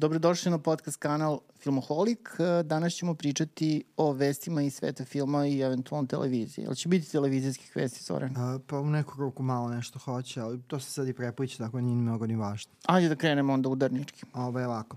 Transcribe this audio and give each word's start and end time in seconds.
Dobrodošli 0.00 0.50
na 0.50 0.58
podcast 0.58 0.96
kanal 0.96 1.40
Filmoholik. 1.58 2.30
Danas 2.64 2.92
ćemo 2.92 3.14
pričati 3.14 3.84
o 3.96 4.12
vestima 4.12 4.62
iz 4.62 4.74
sveta 4.74 5.04
filma 5.04 5.46
i 5.46 5.60
eventualno 5.60 6.06
televizije. 6.06 6.64
Ili 6.64 6.76
će 6.76 6.88
biti 6.88 7.10
televizijskih 7.12 7.76
vesti, 7.76 8.04
Soren? 8.04 8.36
A, 8.36 8.58
pa 8.66 8.80
u 8.80 8.90
neku 8.90 9.14
ruku 9.18 9.42
malo 9.42 9.68
nešto 9.68 9.98
hoće, 9.98 10.40
ali 10.40 10.62
to 10.62 10.80
se 10.80 10.90
sad 10.90 11.08
i 11.08 11.12
prepliče, 11.12 11.58
tako 11.58 11.80
nije 11.80 11.96
mnogo 11.96 12.26
ni 12.26 12.36
važno. 12.36 12.72
Ajde 12.86 13.08
da 13.08 13.16
krenemo 13.16 13.52
onda 13.52 13.68
udarnički. 13.68 14.26
Ovo 14.34 14.58
je 14.58 14.66
ovako. 14.66 14.96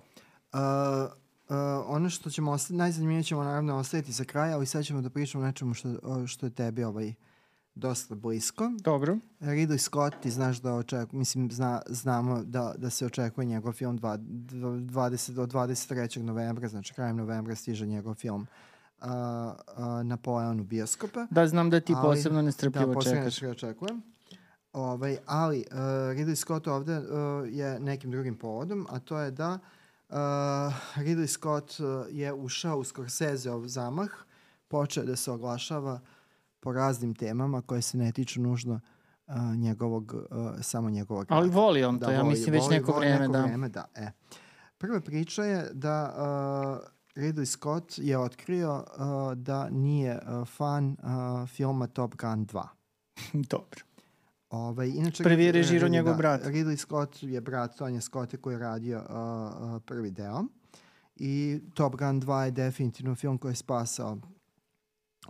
Uh, 0.53 0.59
uh, 0.59 1.55
ono 1.85 2.09
što 2.09 2.29
ćemo, 2.29 2.57
najzanimljivije 2.69 3.23
ćemo 3.23 3.43
naravno 3.43 3.77
ostaviti 3.77 4.11
za 4.11 4.23
kraj, 4.23 4.53
ali 4.53 4.65
sad 4.65 4.85
ćemo 4.85 5.01
da 5.01 5.09
pričamo 5.09 5.43
o 5.43 5.47
nečemu 5.47 5.73
što, 5.73 6.27
što 6.27 6.45
je 6.45 6.49
tebi 6.49 6.83
ovaj, 6.83 7.13
dosta 7.75 8.15
blisko. 8.15 8.71
Dobro. 8.79 9.17
Ridley 9.39 9.77
Scott, 9.77 10.15
ti 10.21 10.31
znaš 10.31 10.57
da 10.57 10.73
očekuje, 10.73 11.19
mislim, 11.19 11.51
zna, 11.51 11.81
znamo 11.87 12.43
da, 12.43 12.73
da 12.77 12.89
se 12.89 13.05
očekuje 13.05 13.45
njegov 13.45 13.73
film 13.73 13.97
dva, 13.97 14.17
dva- 14.17 14.69
20, 15.09 15.31
do 15.31 15.45
23. 15.45 16.21
novembra, 16.21 16.67
znači 16.67 16.93
krajem 16.93 17.17
novembra 17.17 17.55
stiže 17.55 17.85
njegov 17.85 18.13
film 18.13 18.41
uh, 18.41 19.07
uh, 19.07 19.13
Napoleon 20.03 20.59
u 20.59 20.63
bioskope. 20.63 21.19
Da, 21.29 21.47
znam 21.47 21.69
da 21.69 21.79
ti 21.79 21.93
Ali- 21.95 22.01
posebno 22.03 22.41
nestrpljivo 22.41 22.87
da, 22.87 22.93
posebno 22.93 23.19
čekaš. 23.19 23.25
nešto 23.25 23.45
ga 23.45 23.51
očekujem. 23.51 24.01
Ovaj, 24.73 25.17
ali 25.25 25.65
uh, 25.71 25.77
Ridley 26.17 26.35
Scott 26.35 26.67
ovde 26.67 26.97
uh, 26.97 27.05
je 27.49 27.79
nekim 27.79 28.11
drugim 28.11 28.37
povodom, 28.37 28.87
a 28.89 28.99
to 28.99 29.19
je 29.19 29.31
da 29.31 29.59
uh, 30.09 30.15
Ridley 30.95 31.27
Scott 31.27 31.79
uh, 31.79 31.85
je 32.09 32.33
ušao 32.33 32.77
u 32.77 32.83
Scorseseov 32.83 33.67
zamah, 33.67 34.09
počeo 34.67 35.03
da 35.03 35.15
se 35.15 35.31
oglašava 35.31 35.99
po 36.61 36.71
raznim 36.71 37.15
temama 37.15 37.61
koje 37.61 37.81
se 37.81 37.97
ne 37.97 38.11
tiču 38.11 38.41
nužno 38.41 38.79
uh, 39.27 39.33
njegovog, 39.55 40.13
uh, 40.13 40.21
samo 40.61 40.89
njegovog 40.89 41.25
Ali 41.29 41.47
rada. 41.47 41.55
voli 41.55 41.83
on 41.83 41.99
to, 41.99 42.11
ja 42.11 42.19
voli- 42.19 42.29
mislim 42.29 42.53
već 42.53 42.63
voli- 42.63 42.69
neko 42.69 42.91
voli 42.91 43.05
vreme, 43.05 43.19
neko 43.19 43.33
da. 43.33 43.41
vreme, 43.41 43.69
da. 43.69 43.85
E. 43.95 44.11
Prva 44.77 44.99
priča 45.01 45.43
je 45.43 45.69
da 45.73 46.13
uh, 46.13 46.87
Ridley 47.15 47.45
Scott 47.45 47.93
je 47.97 48.17
otkrio 48.17 48.75
uh, 48.75 49.03
da 49.35 49.69
nije 49.69 50.19
uh, 50.31 50.47
fan 50.47 50.89
uh, 50.93 51.49
filma 51.49 51.87
Top 51.87 52.15
Gun 52.15 52.47
2. 52.47 52.63
Dobro. 53.49 53.79
Ovaj, 54.49 54.89
inače, 54.89 55.23
Prvi 55.23 55.43
je 55.43 55.51
režirao 55.51 55.79
Ridley- 55.81 55.91
njegov 55.91 56.13
da, 56.13 56.17
brat. 56.17 56.41
Ridley 56.43 56.75
Scott 56.77 57.23
je 57.23 57.41
brat 57.41 57.75
Tonja 57.75 58.01
Scotta 58.01 58.37
koji 58.37 58.53
je 58.53 58.59
radio 58.59 58.97
uh, 58.99 59.15
uh, 59.75 59.81
prvi 59.81 60.11
deo. 60.11 60.43
I 61.15 61.59
Top 61.73 61.95
Gun 61.95 62.21
2 62.21 62.39
je 62.39 62.51
definitivno 62.51 63.15
film 63.15 63.37
koji 63.37 63.51
je 63.51 63.55
spasao 63.55 64.17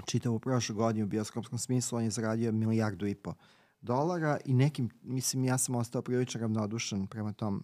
čitavu 0.05 0.39
prošlu 0.39 0.75
godinu 0.75 1.05
u 1.05 1.09
bioskopskom 1.09 1.59
smislu. 1.59 1.97
On 1.97 2.03
je 2.03 2.09
zaradio 2.09 2.51
milijardu 2.51 3.07
i 3.07 3.15
po 3.15 3.33
dolara 3.81 4.37
i 4.45 4.53
nekim, 4.53 4.89
mislim, 5.01 5.43
ja 5.43 5.57
sam 5.57 5.75
ostao 5.75 6.01
prilično 6.01 6.41
ravnodušan 6.41 7.07
prema 7.07 7.33
tom 7.33 7.63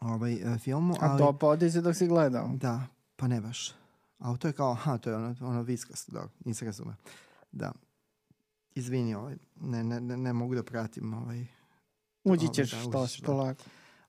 ovaj, 0.00 0.34
uh, 0.34 0.58
filmu. 0.58 0.94
A 1.00 1.18
to 1.18 1.32
podaj 1.32 1.70
se 1.70 1.80
dok 1.80 1.96
si 1.96 2.06
gledao. 2.06 2.50
Da, 2.54 2.86
pa 3.16 3.28
ne 3.28 3.40
baš. 3.40 3.72
A 4.18 4.36
to 4.36 4.48
je 4.48 4.52
kao, 4.52 4.70
aha, 4.72 4.98
to 4.98 5.10
je 5.10 5.16
ono, 5.16 5.34
ono 5.40 5.62
viskasto, 5.62 6.12
da, 6.12 6.28
nisam 6.44 6.66
razumeo. 6.66 6.94
Da. 7.52 7.72
Izvini, 8.74 9.14
ovaj, 9.14 9.36
ne, 9.60 9.84
ne, 9.84 10.00
ne, 10.00 10.16
ne 10.16 10.32
mogu 10.32 10.54
da 10.54 10.62
pratim 10.62 11.14
ovaj, 11.14 11.46
Uđi 12.24 12.46
Dobro, 12.46 12.54
ćeš 12.54 12.70
da, 12.70 12.78
što 12.78 13.06
si 13.06 13.20
da. 13.20 13.26
polako. 13.26 13.64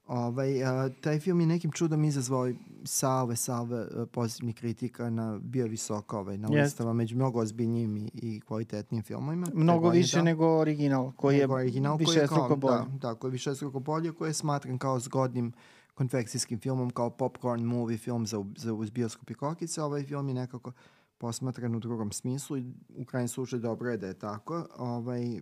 Ovaj, 0.07 0.63
a, 0.63 0.89
taj 1.01 1.19
film 1.19 1.39
je 1.39 1.47
nekim 1.47 1.71
čudom 1.71 2.03
izazvao 2.03 2.51
salve, 2.83 3.35
salve 3.35 3.77
a, 3.77 4.05
pozitivnih 4.05 4.55
kritika, 4.55 5.09
na, 5.09 5.39
bio 5.43 5.67
visoko 5.67 6.19
ovaj, 6.19 6.37
na 6.37 6.47
listama 6.47 6.93
među 6.93 7.15
mnogo 7.15 7.39
ozbiljnijim 7.39 7.97
i, 7.97 8.11
i 8.13 8.41
kvalitetnijim 8.41 9.03
filmovima. 9.03 9.47
Mnogo 9.53 9.79
godine, 9.79 10.01
više 10.01 10.17
da. 10.17 10.23
nego 10.23 10.57
original, 10.57 11.11
koji 11.11 11.37
je 11.37 11.51
original, 11.51 11.97
koji 11.97 12.05
više 12.05 12.19
je 12.19 12.27
kao- 12.27 12.55
bolje. 12.55 12.77
Da, 12.77 12.85
da, 13.01 13.15
koji 13.15 13.29
je 13.29 13.31
više 13.31 13.55
struko 13.55 13.79
bolje, 13.79 14.11
koji 14.11 14.29
je 14.29 14.33
smatran 14.33 14.77
kao 14.77 14.99
zgodnim 14.99 15.53
konfekcijskim 15.93 16.59
filmom, 16.59 16.89
kao 16.89 17.09
popcorn 17.09 17.63
movie 17.63 17.97
film 17.97 18.25
za, 18.27 18.45
za 18.57 18.73
uz 18.73 18.89
bioskop 18.89 19.29
i 19.29 19.33
kokice. 19.33 19.81
Ovaj 19.81 20.03
film 20.03 20.27
je 20.27 20.33
nekako 20.33 20.71
posmatran 21.17 21.75
u 21.75 21.79
drugom 21.79 22.11
smislu 22.11 22.57
i 22.57 22.73
u 22.97 23.05
krajnjem 23.05 23.27
slučaju 23.27 23.61
dobro 23.61 23.91
je 23.91 23.97
da 23.97 24.07
je 24.07 24.13
tako. 24.13 24.67
Ovaj, 24.77 25.41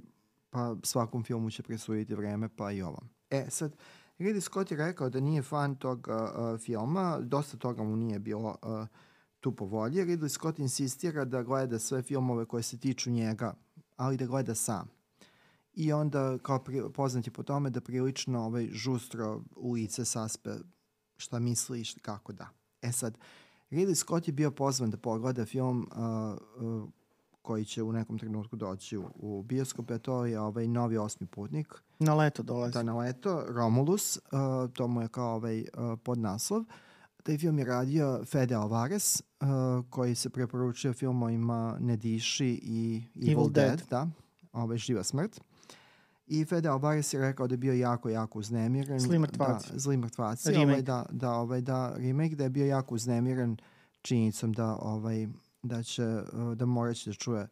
pa 0.50 0.76
svakom 0.84 1.24
filmu 1.24 1.52
će 1.52 1.64
presuditi 1.64 2.16
vreme, 2.16 2.50
pa 2.50 2.72
i 2.72 2.82
ovom. 2.82 3.10
E, 3.30 3.46
sad, 3.50 3.76
Ridley 4.24 4.42
Scott 4.42 4.72
je 4.72 4.78
rekao 4.78 5.10
da 5.10 5.20
nije 5.20 5.42
fan 5.42 5.76
tog 5.76 6.08
uh, 6.08 6.60
filma, 6.60 7.20
dosta 7.22 7.58
toga 7.58 7.84
mu 7.84 7.96
nije 7.96 8.20
bilo 8.20 8.58
uh, 8.62 8.88
tu 9.40 9.56
po 9.56 9.66
volji. 9.66 10.06
Ridley 10.06 10.30
Scott 10.30 10.60
insistira 10.60 11.26
da 11.26 11.44
gleda 11.44 11.80
sve 11.80 12.02
filmove 12.02 12.46
koje 12.46 12.64
se 12.64 12.78
tiču 12.78 13.12
njega, 13.12 13.54
ali 13.96 14.18
da 14.18 14.26
gleda 14.26 14.56
sam. 14.56 14.90
I 15.74 15.94
onda, 15.94 16.38
kao 16.38 16.64
pri, 16.64 16.82
poznat 16.94 17.28
je 17.28 17.34
po 17.34 17.44
tome 17.44 17.70
da 17.70 17.82
prilično 17.82 18.46
ovaj, 18.46 18.70
žustro 18.72 19.42
u 19.56 19.72
lice 19.72 20.06
saspe 20.06 20.50
šta 21.18 21.40
misli 21.40 21.82
i 21.82 22.00
kako 22.02 22.34
da. 22.34 22.50
E 22.82 22.92
sad, 22.92 23.18
Ridley 23.72 23.96
Scott 23.96 24.28
je 24.28 24.34
bio 24.34 24.52
pozvan 24.52 24.90
da 24.90 24.98
pogleda 24.98 25.46
film 25.46 25.88
uh, 25.92 26.68
uh, 26.68 26.90
koji 27.44 27.66
će 27.66 27.84
u 27.84 27.92
nekom 27.92 28.20
trenutku 28.20 28.56
doći 28.56 28.98
u, 28.98 29.06
u 29.16 29.44
bioskope, 29.44 29.94
a 29.94 29.98
to 29.98 30.26
je 30.26 30.40
ovaj 30.40 30.68
novi 30.68 30.98
osmi 30.98 31.28
putnik, 31.28 31.74
Na 32.00 32.16
leto 32.16 32.44
dolazi. 32.44 32.74
da 32.74 32.84
na 32.84 32.98
leto, 32.98 33.44
Romulus, 33.48 34.18
uh, 34.18 34.22
to 34.74 34.88
mu 34.88 35.02
je 35.02 35.08
kao 35.08 35.36
ovaj 35.36 35.60
uh, 35.62 36.00
podnaslov. 36.04 36.64
Taj 37.24 37.38
film 37.38 37.60
je 37.60 37.66
radio 37.66 38.26
Fede 38.26 38.56
Alvarez, 38.56 39.22
uh, 39.42 39.48
koji 39.90 40.16
se 40.16 40.30
preporučio 40.30 40.94
filmovima 40.94 41.78
Ne 41.80 41.98
diši 41.98 42.60
i 42.64 43.04
Evil, 43.16 43.32
Evil 43.32 43.50
Dead, 43.50 43.78
Dead. 43.78 43.90
da, 43.90 44.08
ovaj 44.54 44.78
Živa 44.78 45.04
smrt. 45.04 45.42
I 46.28 46.46
Fede 46.46 46.70
Alvarez 46.70 47.14
je 47.14 47.20
rekao 47.22 47.48
da 47.48 47.54
je 47.54 47.58
bio 47.58 47.74
jako, 47.74 48.10
jako 48.10 48.40
uznemiren. 48.40 49.00
Zli 49.00 49.20
mrtvaci. 49.20 49.72
Da, 49.74 49.80
zli 49.80 49.98
mrtvaci. 49.98 50.52
Remake. 50.52 50.68
Ovaj, 50.72 50.82
da, 50.82 51.06
da, 51.12 51.32
ovaj, 51.32 51.62
da, 51.62 51.94
remake, 51.98 52.36
da 52.36 52.44
je 52.44 52.50
bio 52.50 52.66
jako 52.66 52.96
uznemiren 52.96 53.58
činjenicom 54.02 54.54
da, 54.54 54.78
ovaj, 54.82 55.28
da 55.64 55.84
će, 55.84 56.06
uh, 56.06 56.58
da 56.58 56.66
moraće 56.66 57.10
da 57.10 57.14
čuje 57.14 57.48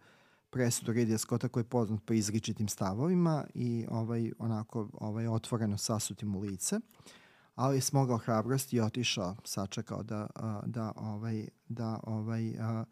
presudu 0.49 0.91
Ridley 0.91 1.17
Scotta 1.17 1.47
koji 1.47 1.61
je 1.61 1.69
poznat 1.69 2.03
po 2.05 2.13
izričitim 2.13 2.67
stavovima 2.67 3.45
i 3.53 3.85
ovaj, 3.89 4.31
onako 4.39 4.89
ovaj, 4.94 5.27
otvoreno 5.27 5.77
sasutim 5.77 6.35
u 6.35 6.39
lice. 6.39 6.79
Ali 7.55 7.77
je 7.77 7.81
smogao 7.81 8.17
hrabrost 8.17 8.73
i 8.73 8.79
otišao, 8.79 9.35
sačekao 9.44 10.03
da, 10.03 10.27
a, 10.35 10.61
da, 10.66 10.91
ovaj, 10.95 11.47
da 11.69 12.00
ovaj, 12.03 12.55
a, 12.59 12.85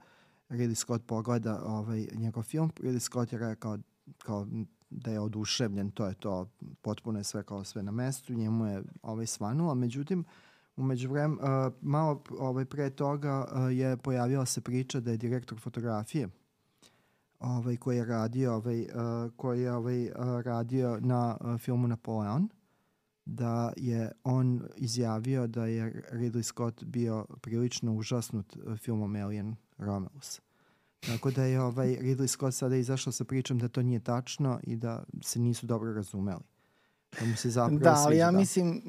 Ridley 0.49 0.75
Scott 0.75 1.05
pogleda 1.05 1.61
ovaj, 1.65 2.07
njegov 2.13 2.43
film. 2.43 2.71
Ridley 2.75 2.99
Scott 2.99 3.33
je 3.33 3.39
rekao 3.39 3.77
kao, 4.17 4.47
da 4.89 5.11
je 5.11 5.19
oduševljen, 5.19 5.91
to 5.91 6.07
je 6.07 6.13
to, 6.13 6.49
potpuno 6.81 7.19
je 7.19 7.23
sve 7.23 7.43
kao 7.43 7.63
sve 7.63 7.83
na 7.83 7.91
mestu, 7.91 8.33
njemu 8.33 8.65
je 8.65 8.83
ovaj, 9.01 9.25
svanulo. 9.25 9.75
Međutim, 9.75 10.25
Umeđu 10.79 11.09
vrem, 11.09 11.33
uh, 11.33 11.73
malo 11.81 12.23
ovaj, 12.39 12.65
pre 12.65 12.89
toga 12.89 13.45
uh, 13.51 13.77
je 13.77 13.97
pojavila 13.97 14.45
se 14.45 14.61
priča 14.61 14.99
da 14.99 15.11
je 15.11 15.17
direktor 15.17 15.59
fotografije 15.59 16.29
ovaj, 17.39 17.77
koji 17.77 17.97
je 17.97 18.05
radio, 18.05 18.53
ovaj, 18.53 18.81
uh, 18.81 19.31
koji 19.35 19.61
je 19.61 19.73
ovaj, 19.73 20.05
uh, 20.05 20.11
radio 20.41 20.99
na 20.99 21.37
uh, 21.41 21.59
filmu 21.59 21.87
Napoleon, 21.87 22.49
da 23.25 23.73
je 23.77 24.11
on 24.23 24.61
izjavio 24.75 25.47
da 25.47 25.65
je 25.65 26.03
Ridley 26.11 26.43
Scott 26.43 26.83
bio 26.83 27.25
prilično 27.41 27.93
užasnut 27.93 28.55
uh, 28.55 28.77
filmom 28.77 29.15
Alien 29.15 29.55
Romulus. 29.77 30.41
Tako 30.99 31.31
da 31.31 31.43
je 31.43 31.61
ovaj 31.61 31.87
Ridley 31.87 32.27
Scott 32.27 32.55
sada 32.55 32.75
izašao 32.75 33.13
sa 33.13 33.23
pričom 33.23 33.59
da 33.59 33.67
to 33.67 33.81
nije 33.81 33.99
tačno 33.99 34.59
i 34.63 34.75
da 34.75 35.03
se 35.21 35.39
nisu 35.39 35.65
dobro 35.65 35.93
razumeli. 35.93 36.43
Da 37.19 37.25
mu 37.25 37.35
se 37.35 37.49
zapravo 37.49 37.79
Da, 37.79 37.89
ali 37.89 38.03
sviđa, 38.03 38.19
ja 38.19 38.31
da. 38.31 38.37
mislim, 38.37 38.81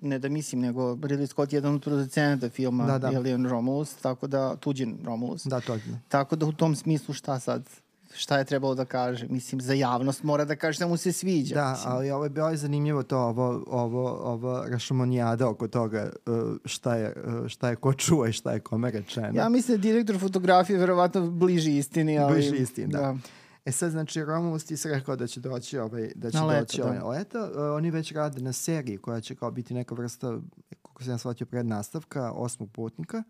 ne 0.00 0.18
da 0.18 0.28
mislim, 0.28 0.60
nego 0.60 0.94
Ridley 0.94 1.26
Scott 1.26 1.52
je 1.52 1.56
jedan 1.56 1.74
od 1.74 1.82
producenata 1.82 2.48
filma 2.48 2.86
Da, 2.86 2.98
da. 2.98 3.18
Alien 3.18 3.46
Romulus, 3.46 3.94
tako 3.94 4.26
da, 4.26 4.56
tuđin 4.56 4.98
Romulus. 5.04 5.46
Da, 5.46 5.60
to 5.60 5.74
je. 5.74 5.80
Tako 6.08 6.36
da 6.36 6.46
u 6.46 6.52
tom 6.52 6.76
smislu 6.76 7.14
šta 7.14 7.40
sad, 7.40 7.68
šta 8.14 8.38
je 8.38 8.44
trebalo 8.44 8.74
da 8.74 8.84
kaže? 8.84 9.26
Mislim, 9.28 9.60
za 9.60 9.74
javnost 9.74 10.22
mora 10.22 10.44
da 10.44 10.56
kaže 10.56 10.78
da 10.78 10.86
mu 10.86 10.96
se 10.96 11.12
sviđa. 11.12 11.54
Da, 11.54 11.70
mislim. 11.70 11.92
ali 11.92 12.10
ovo 12.10 12.24
je 12.24 12.30
bilo 12.30 12.56
zanimljivo 12.56 13.02
to, 13.02 13.18
ovo, 13.18 13.64
ovo, 13.66 14.10
ovo 14.10 14.64
rašomonijada 14.68 15.48
oko 15.48 15.68
toga 15.68 16.12
uh, 16.26 16.56
šta 16.64 16.94
je, 16.94 17.14
uh, 17.26 17.48
šta 17.48 17.68
je 17.68 17.76
ko 17.76 17.92
čuo 17.94 18.26
i 18.26 18.32
šta 18.32 18.52
je 18.52 18.60
kome 18.60 18.90
rečeno. 18.90 19.30
Ja 19.34 19.48
mislim 19.48 19.80
da 19.80 19.88
je 19.88 19.92
direktor 19.92 20.18
fotografije 20.18 20.78
verovatno 20.78 21.30
bliži 21.30 21.76
istini, 21.76 22.18
ali... 22.18 22.32
Bliži 22.32 22.56
istini, 22.56 22.92
da. 22.92 23.16
E 23.64 23.72
sad, 23.72 23.90
znači, 23.90 24.24
Romulus 24.24 24.64
ti 24.64 24.76
se 24.76 24.88
rekao 24.88 25.16
da 25.16 25.26
će 25.26 25.40
doći, 25.40 25.78
ovaj, 25.78 26.12
da 26.14 26.30
će 26.30 26.36
Na 26.36 26.44
leto, 26.44 26.60
doći 26.60 26.80
da. 26.80 27.04
ovaj 27.04 27.18
leto. 27.18 27.38
Uh, 27.38 27.76
oni 27.76 27.90
već 27.90 28.12
rade 28.12 28.42
na 28.42 28.52
seriji 28.52 28.98
koja 28.98 29.20
će 29.20 29.34
kao 29.34 29.50
biti 29.50 29.74
neka 29.74 29.94
vrsta, 29.94 30.38
kako 30.82 31.02
sam 31.02 31.12
ja 31.12 31.18
shvatio, 31.18 31.46
prednastavka 31.46 32.32
osmog 32.32 32.70
putnika, 32.72 33.22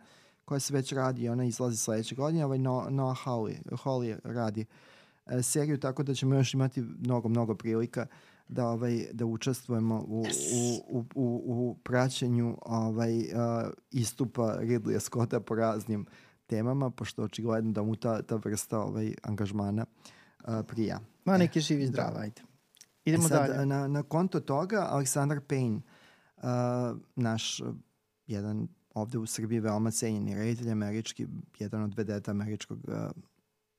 koja 0.45 0.61
se 0.61 0.75
već 0.75 0.93
radi 0.93 1.23
i 1.23 1.29
ona 1.29 1.45
izlazi 1.45 1.77
sledeće 1.77 2.15
godine. 2.15 2.45
Ovaj 2.45 2.59
no, 2.59 2.87
Noah 2.91 3.19
Hawley, 3.25 3.57
Hawley 3.71 4.19
radi 4.25 4.67
e, 5.27 5.43
seriju, 5.43 5.79
tako 5.81 6.03
da 6.03 6.15
ćemo 6.15 6.35
još 6.35 6.55
imati 6.55 6.81
mnogo, 6.81 7.29
mnogo 7.29 7.55
prilika 7.55 8.07
da 8.49 8.69
ovaj 8.69 9.07
da 9.13 9.27
učestvujemo 9.27 10.05
u, 10.09 10.25
u, 10.55 10.99
u, 10.99 11.05
u, 11.15 11.43
u 11.47 11.77
praćenju 11.83 12.59
ovaj 12.63 13.19
uh, 13.19 13.25
istupa 13.91 14.57
Ridleya 14.61 15.01
Scotta 15.01 15.41
po 15.41 15.55
raznim 15.55 16.07
temama, 16.47 16.91
pošto 16.91 17.23
očigledno 17.23 17.73
da 17.73 17.83
mu 17.83 17.97
ta, 17.97 18.23
ta 18.23 18.37
vrsta 18.37 18.81
ovaj, 18.81 19.15
angažmana 19.23 19.83
uh, 19.83 20.11
prija. 20.67 21.01
Ma 21.25 21.39
neki 21.39 21.61
živi 21.61 21.87
zdrav, 21.87 22.17
ajde. 22.17 22.43
Idemo 23.05 23.27
E 23.27 23.29
sad, 23.29 23.51
dalje. 23.51 23.67
Na, 23.67 23.89
na 23.89 24.03
konto 24.03 24.41
toga, 24.41 24.87
Aleksandar 24.91 25.41
Payne 25.41 25.81
Uh, 26.43 26.99
naš 27.17 27.61
uh, 27.61 27.75
jedan 28.27 28.69
ovde 28.95 29.19
u 29.19 29.27
Srbiji 29.27 29.61
veoma 29.61 29.91
cenjeni 29.91 30.35
reditelj 30.35 30.71
američki, 30.71 31.27
jedan 31.59 31.83
od 31.83 31.95
vedeta 31.97 32.31
američkog 32.31 32.79
uh, 32.89 32.95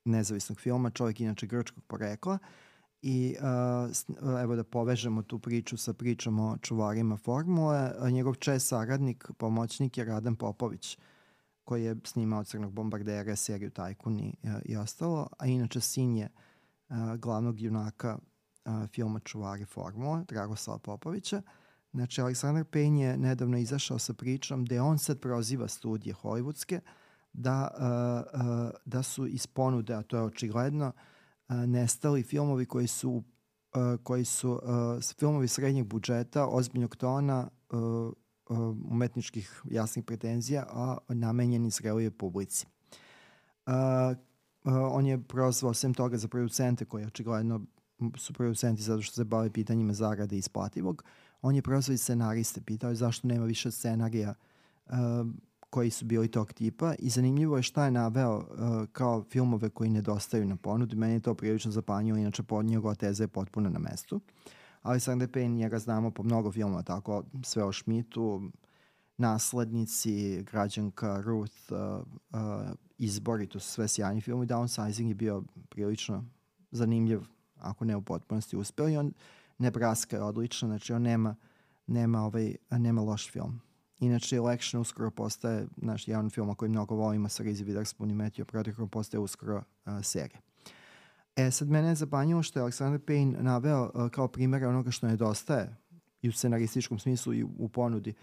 nezavisnog 0.06 0.60
filma, 0.60 0.90
čovjek 0.90 1.20
inače 1.20 1.48
grčkog 1.48 1.84
porekla. 1.84 2.38
I 3.02 3.36
uh, 3.40 4.42
evo 4.42 4.56
da 4.56 4.64
povežemo 4.64 5.22
tu 5.22 5.40
priču 5.40 5.78
sa 5.78 5.94
pričom 5.94 6.40
o 6.40 6.58
čuvarima 6.58 7.18
formule. 7.18 7.92
Njegov 8.12 8.36
čest 8.36 8.68
saradnik, 8.68 9.28
pomoćnik 9.38 9.98
je 9.98 10.06
Radan 10.06 10.36
Popović, 10.36 10.98
koji 11.64 11.84
je 11.84 11.96
snimao 12.04 12.44
Crnog 12.44 12.74
bombardera, 12.74 13.36
seriju 13.36 13.70
Tajkun 13.70 14.20
i, 14.20 14.34
i 14.66 14.76
ostalo, 14.76 15.28
a 15.38 15.46
inače 15.46 15.82
sin 15.82 16.16
je 16.16 16.26
uh, 16.26 16.51
glavnog 17.18 17.60
junaka 17.60 18.18
uh, 18.66 18.90
filma 18.90 19.20
Čuvari 19.20 19.66
formule, 19.66 20.24
Dragoslava 20.28 20.80
Popovića. 20.80 21.42
Znači, 21.94 22.22
Aleksandar 22.22 22.64
Payne 22.64 23.00
je 23.00 23.18
nedavno 23.18 23.58
izašao 23.58 24.00
sa 24.00 24.14
pričom 24.14 24.66
gde 24.66 24.82
on 24.82 24.98
sad 24.98 25.20
proziva 25.20 25.68
studije 25.68 26.16
hollywoodske 26.24 26.80
da, 27.34 27.72
uh, 27.78 28.42
uh, 28.42 28.70
da 28.86 29.04
su 29.04 29.28
iz 29.28 29.48
ponude, 29.48 29.94
a 29.94 30.02
to 30.02 30.18
je 30.18 30.24
očigledno, 30.24 30.92
uh, 31.50 31.56
nestali 31.56 32.24
filmovi 32.24 32.66
koji 32.66 32.88
su 32.88 33.24
uh, 33.76 34.04
koji 34.04 34.26
su 34.26 34.52
uh, 34.52 34.60
filmovi 35.20 35.48
srednjeg 35.48 35.88
budžeta, 35.88 36.48
ozbiljnog 36.48 36.96
tona, 36.96 37.48
uh, 37.70 38.14
umetničkih 38.92 39.62
jasnih 39.70 40.06
pretenzija, 40.06 40.66
a 40.70 40.98
namenjeni 41.10 41.70
zrelijoj 41.70 42.12
publici. 42.12 42.68
On 44.66 45.06
je 45.06 45.24
prozvao 45.24 45.74
sem 45.74 45.94
toga 45.94 46.18
za 46.18 46.28
producente 46.28 46.86
koji 46.86 47.06
očigledno 47.06 47.62
su 48.18 48.34
producenti 48.34 48.82
zato 48.82 49.02
što 49.02 49.16
se 49.16 49.24
bave 49.24 49.50
pitanjima 49.50 49.94
zarade 49.94 50.38
isplativog. 50.38 51.04
On 51.42 51.56
je 51.56 51.62
prozvao 51.62 51.94
i 51.94 51.98
scenariste, 51.98 52.62
pitao 52.62 52.90
je 52.90 52.96
zašto 52.96 53.28
nema 53.28 53.46
više 53.46 53.72
scenarija 53.72 54.34
uh, 54.86 54.96
koji 55.70 55.90
su 55.90 56.06
bili 56.06 56.28
tog 56.28 56.54
tipa 56.54 56.94
i 57.00 57.10
zanimljivo 57.10 57.58
je 57.58 57.64
šta 57.64 57.86
je 57.86 57.92
naveo 57.92 58.38
uh, 58.38 58.46
kao 58.92 59.24
filmove 59.24 59.70
koji 59.70 59.90
nedostaju 59.90 60.46
na 60.46 60.56
ponudu. 60.56 60.98
Meni 60.98 61.14
je 61.14 61.20
to 61.20 61.34
prilično 61.36 61.72
zapanjilo, 61.72 62.18
inače 62.18 62.44
pod 62.44 62.66
njegova 62.66 62.96
teza 62.96 63.24
je 63.24 63.28
potpuno 63.28 63.70
na 63.70 63.80
mestu. 63.80 64.20
Alexander 64.84 65.28
Payne, 65.28 65.56
njega 65.56 65.80
znamo 65.80 66.12
po 66.12 66.24
mnogo 66.24 66.52
filmova, 66.52 66.82
tako 66.82 67.24
sve 67.44 67.64
o 67.64 67.74
Schmidtu, 67.74 68.42
Naslednici, 69.18 70.44
Građanka, 70.44 71.22
Ruth, 71.22 71.72
uh, 71.72 71.78
uh, 72.30 72.72
Izbor 72.98 73.42
i 73.42 73.48
to 73.48 73.60
su 73.60 73.72
sve 73.72 73.88
sjajni 73.88 74.22
filmi. 74.22 74.48
Downsizing 74.48 75.08
je 75.08 75.16
bio 75.16 75.44
prilično 75.70 76.26
zanimljiv, 76.72 77.22
ako 77.56 77.86
ne 77.86 77.96
u 77.96 78.02
potpunosti 78.02 78.58
uspeo 78.58 78.90
i 78.90 78.98
on 78.98 79.14
Nebraska 79.58 80.16
je 80.16 80.24
odlična, 80.24 80.68
znači 80.68 80.94
on 80.94 81.02
nema, 81.02 81.36
nema, 81.88 82.26
ovaj, 82.26 82.56
nema 82.72 83.02
loš 83.02 83.32
film. 83.32 83.62
Inače, 84.00 84.36
Election 84.36 84.82
uskoro 84.82 85.12
postaje 85.12 85.68
naš 85.78 86.08
jedan 86.08 86.30
film 86.30 86.56
koji 86.56 86.70
mnogo 86.70 86.96
volimo 86.96 87.30
sa 87.30 87.44
Reese 87.44 87.64
Witherspoon 87.64 88.12
i 88.12 88.14
Matthew 88.14 88.52
Broderick, 88.52 88.92
postaje 88.92 89.22
uskoro 89.22 89.58
uh, 89.58 89.94
serija. 90.04 90.40
E 91.36 91.52
sad 91.52 91.70
mene 91.70 91.88
je 91.88 91.96
zapanjilo 91.96 92.44
što 92.44 92.60
je 92.60 92.66
Alexander 92.66 93.00
Payne 93.00 93.42
naveo 93.42 93.92
uh, 93.94 94.10
kao 94.10 94.28
primjer 94.28 94.66
onoga 94.66 94.92
što 94.92 95.08
nedostaje 95.08 95.76
i 96.22 96.30
u 96.30 96.32
scenarističkom 96.32 97.00
smislu 97.00 97.34
i 97.34 97.44
u 97.44 97.70
ponudi. 97.70 98.14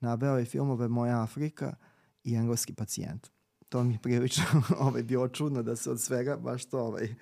Naveo 0.00 0.38
je 0.38 0.44
filmove 0.44 0.88
Moja 0.88 1.22
Afrika 1.22 1.74
i 2.24 2.34
Engleski 2.34 2.74
pacijent. 2.74 3.28
To 3.68 3.84
mi 3.84 3.94
je 3.94 3.98
prilično 3.98 4.44
ovaj, 4.86 5.02
bilo 5.02 5.28
čudno 5.28 5.62
da 5.62 5.76
se 5.76 5.90
od 5.90 6.00
svega 6.00 6.36
baš 6.36 6.64
to, 6.64 6.80
ovaj, 6.80 7.14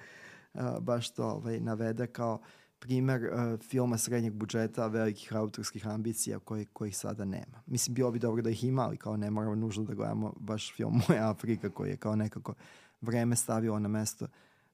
baš 0.80 1.10
to 1.10 1.24
ovaj, 1.24 1.60
navede 1.60 2.06
kao 2.06 2.40
primer 2.78 3.22
uh, 3.24 3.60
filma 3.60 3.98
srednjeg 3.98 4.34
budžeta, 4.34 4.86
velikih 4.86 5.34
autorskih 5.34 5.86
ambicija 5.86 6.38
koji, 6.38 6.64
kojih 6.64 6.96
sada 6.96 7.24
nema. 7.24 7.62
Mislim, 7.66 7.94
bilo 7.94 8.10
bi 8.10 8.18
dobro 8.18 8.42
da 8.42 8.50
ih 8.50 8.64
ima, 8.64 8.82
ali 8.82 8.96
kao 8.96 9.16
ne 9.16 9.30
moramo 9.30 9.54
nužno 9.54 9.84
da 9.84 9.94
gledamo 9.94 10.32
baš 10.40 10.74
film 10.74 11.00
Moja 11.08 11.30
Afrika 11.30 11.70
koji 11.70 11.90
je 11.90 11.96
kao 11.96 12.16
nekako 12.16 12.54
vreme 13.00 13.36
stavilo 13.36 13.78
na 13.78 13.88
mesto 13.88 14.26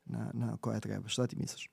na, 0.05 0.31
na 0.35 0.57
koja 0.57 0.81
treba. 0.81 1.09
Šta 1.09 1.27
ti 1.27 1.37
misliš? 1.37 1.71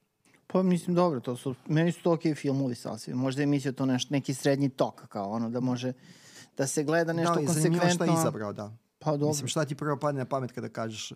Pa 0.54 0.64
mislim 0.64 0.96
dobro, 0.96 1.20
to 1.20 1.36
su, 1.36 1.56
meni 1.68 1.92
su 1.92 2.04
to 2.04 2.14
okej 2.14 2.32
okay 2.32 2.38
filmovi 2.38 2.76
sasvim. 2.76 3.18
Možda 3.18 3.42
je 3.42 3.46
mislio 3.46 3.72
to 3.72 3.86
nešto, 3.86 4.14
neki 4.14 4.34
srednji 4.34 4.70
tok, 4.70 5.08
kao 5.08 5.30
ono 5.30 5.50
da 5.50 5.60
može 5.60 5.94
da 6.58 6.68
se 6.68 6.84
gleda 6.84 7.14
nešto 7.14 7.36
da, 7.36 7.46
konsekventno. 7.46 7.88
Da, 7.88 7.90
šta 7.90 8.06
je 8.06 8.14
izabrao, 8.14 8.54
da. 8.54 8.72
Pa 9.00 9.12
dobro. 9.12 9.28
Mislim, 9.28 9.48
šta 9.48 9.66
ti 9.66 9.76
prvo 9.76 9.98
padne 9.98 10.20
na 10.20 10.26
pamet 10.26 10.52
kada 10.52 10.70
kažeš 10.70 11.14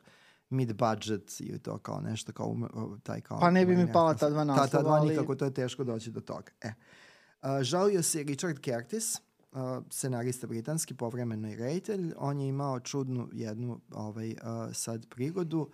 mid 0.50 0.75
budget 0.75 1.39
ili 1.39 1.59
to 1.59 1.77
kao 1.77 2.01
nešto 2.01 2.31
kao 2.31 2.56
taj 3.03 3.21
kao 3.21 3.39
pa 3.39 3.51
ne 3.51 3.65
bi 3.65 3.75
mi 3.75 3.91
pala 3.94 4.13
ta 4.13 4.30
dva 4.30 4.44
naslova 4.44 4.68
ta, 4.68 4.77
ta 4.77 4.83
dva 4.83 4.95
ali... 4.95 5.09
nikako 5.09 5.36
to 5.36 5.45
je 5.45 5.53
teško 5.53 5.83
doći 5.83 6.12
do 6.12 6.21
toga 6.21 6.51
e 6.62 6.68
uh, 6.68 7.62
žalio 7.62 8.03
se 8.03 8.24
Richard 8.24 8.59
Curtis 8.65 9.15
uh, 9.15 9.59
scenarista 9.89 10.47
britanski 10.47 10.94
povremeno 10.94 11.51
i 11.51 11.56
reditelj 11.56 12.13
on 12.18 12.39
je 12.39 12.47
imao 12.47 12.79
čudnu 12.79 13.29
jednu 13.31 13.79
ovaj 13.91 14.31
uh, 14.31 14.38
sad 14.74 15.06
prigodu 15.09 15.59
uh, 15.59 15.68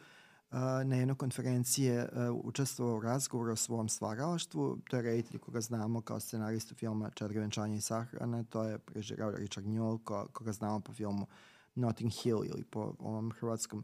na 0.85 0.95
jednoj 0.95 1.15
konferencije 1.15 2.09
učestvovao 2.43 2.97
u 2.97 3.01
razgovoru 3.01 3.51
o 3.51 3.55
svom 3.55 3.89
stvaralaštvu. 3.89 4.77
To 4.89 4.97
je 4.97 5.03
reditelj 5.03 5.39
koga 5.39 5.61
znamo 5.61 6.01
kao 6.01 6.19
scenaristu 6.19 6.75
filma 6.75 7.09
Četiri 7.09 7.39
venčanja 7.39 7.75
i 7.75 7.81
sahrana. 7.81 8.43
To 8.43 8.63
je 8.63 8.79
režirao 8.95 9.31
Richard 9.31 9.67
Newell, 9.67 9.99
ko, 10.03 10.27
koga 10.33 10.51
znamo 10.51 10.79
po 10.79 10.93
filmu 10.93 11.27
Notting 11.75 12.11
Hill 12.11 12.45
ili 12.45 12.63
po 12.63 12.93
ovom 12.99 13.31
hrvatskom 13.31 13.83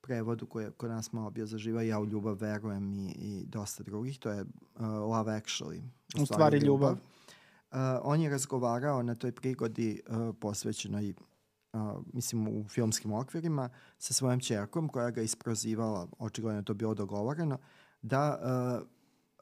prevodu 0.00 0.46
koji 0.46 0.64
je 0.64 0.70
kod 0.70 0.90
nas 0.90 1.12
malo 1.12 1.30
bio 1.30 1.46
zaživa 1.46 1.82
Ja 1.82 2.00
u 2.00 2.06
ljubav 2.06 2.36
verujem 2.40 2.94
i, 2.94 3.12
i 3.18 3.44
dosta 3.46 3.82
drugih. 3.82 4.18
To 4.18 4.30
je 4.30 4.42
uh, 4.42 4.80
Love 4.80 5.32
Actually. 5.32 5.82
U 6.18 6.22
u 6.22 6.26
stvari 6.26 6.58
ljubav. 6.58 6.90
ljubav. 6.90 6.92
Uh, 7.72 8.00
on 8.02 8.20
je 8.20 8.30
razgovarao 8.30 9.02
na 9.02 9.14
toj 9.14 9.32
prigodi 9.32 10.00
uh, 10.08 10.34
posvećenoj 10.40 11.14
a, 11.76 12.00
mislim 12.12 12.48
u 12.48 12.68
filmskim 12.68 13.12
okvirima 13.12 13.68
sa 13.98 14.14
svojom 14.14 14.40
čerkom 14.40 14.88
koja 14.88 15.10
ga 15.10 15.22
isprozivala, 15.22 16.08
očigledno 16.18 16.60
je 16.60 16.64
to 16.64 16.74
bilo 16.74 16.94
dogovoreno, 16.94 17.58
da 18.02 18.20
a, 18.20 18.80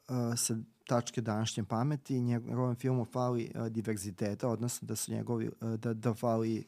a, 0.07 0.35
sa 0.35 0.57
tačke 0.87 1.21
današnje 1.21 1.63
pameti 1.63 2.21
njegovom 2.21 2.75
filmu 2.75 3.05
fali 3.05 3.51
a, 3.55 3.69
diverziteta, 3.69 4.49
odnosno 4.49 4.85
da 4.85 4.95
su 4.95 5.11
njegovi, 5.11 5.51
a, 5.61 5.77
da, 5.77 5.93
da 5.93 6.13
fali 6.13 6.65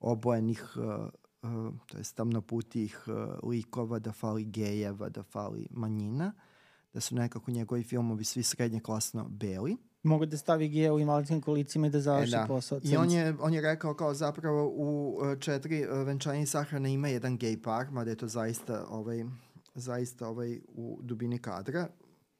obojenih 0.00 0.76
to 1.86 1.98
je 1.98 2.04
tamnoputih 2.14 3.04
likova, 3.42 3.98
da 3.98 4.12
fali 4.12 4.44
gejeva, 4.44 5.08
da 5.08 5.22
fali 5.22 5.66
manjina, 5.70 6.32
da 6.92 7.00
su 7.00 7.14
nekako 7.14 7.50
njegovi 7.50 7.82
filmovi 7.82 8.24
svi 8.24 8.42
srednje 8.42 8.80
klasno 8.80 9.28
beli 9.28 9.76
mogu 10.02 10.26
da 10.26 10.36
stavi 10.36 10.68
G 10.68 10.90
u 10.90 11.00
invalidskim 11.00 11.40
kolicima 11.40 11.86
i 11.86 11.90
da 11.90 12.00
završi 12.00 12.34
e, 12.34 12.38
da. 12.38 12.46
posao. 12.46 12.80
I 12.82 12.96
on 12.96 13.10
je, 13.10 13.34
on 13.40 13.54
je 13.54 13.60
rekao 13.60 13.94
kao 13.94 14.14
zapravo 14.14 14.68
u 14.74 15.18
uh, 15.20 15.38
četiri 15.38 15.86
uh, 15.86 16.06
venčanja 16.06 16.46
sahrane 16.46 16.92
ima 16.92 17.08
jedan 17.08 17.38
gay 17.38 17.62
par, 17.62 17.90
mada 17.90 18.10
je 18.10 18.16
to 18.16 18.28
zaista, 18.28 18.86
ovaj, 18.88 19.24
zaista 19.74 20.28
ovaj, 20.28 20.60
u 20.68 20.98
dubini 21.02 21.38
kadra. 21.38 21.88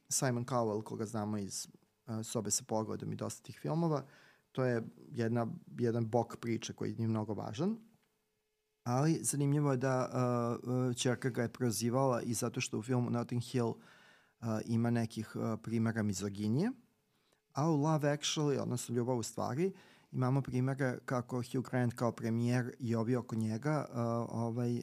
Simon 0.09 0.45
Cowell, 0.45 0.83
koga 0.83 1.07
znamo 1.07 1.39
iz 1.39 1.69
uh, 2.07 2.15
Sobe 2.25 2.51
sa 2.51 2.65
pogledom 2.67 3.13
i 3.13 3.17
dosta 3.17 3.43
tih 3.43 3.59
filmova, 3.63 4.05
to 4.53 4.65
je 4.65 4.83
jedna, 5.11 5.47
jedan 5.79 6.07
bok 6.07 6.37
priče 6.37 6.73
koji 6.73 6.95
je 6.99 7.09
mnogo 7.09 7.35
važan. 7.35 7.77
Ali 8.85 9.19
zanimljivo 9.23 9.71
je 9.71 9.77
da 9.77 10.11
uh, 10.63 10.97
čerka 10.97 11.29
ga 11.31 11.43
je 11.43 11.53
prozivala 11.53 12.23
i 12.23 12.35
zato 12.35 12.61
što 12.61 12.79
u 12.79 12.83
filmu 12.83 13.11
Notting 13.11 13.43
Hill 13.43 13.69
uh, 13.69 13.77
ima 14.65 14.91
nekih 14.91 15.37
uh, 15.37 15.59
primjera 15.63 16.03
mizoginije 16.03 16.71
A 17.53 17.71
u 17.71 17.77
Love 17.77 18.09
Actually, 18.09 18.59
odnosno 18.59 18.95
Ljubav 18.95 19.17
u 19.17 19.23
stvari, 19.23 19.73
imamo 20.13 20.43
primere 20.43 20.99
kako 21.05 21.37
Hugh 21.37 21.71
Grant 21.71 21.95
kao 21.95 22.13
premijer 22.13 22.75
i 22.79 22.95
ovi 22.95 23.17
oko 23.17 23.37
njega 23.37 23.87
uh, 23.89 23.97
ovaj, 24.41 24.77
uh, 24.77 24.83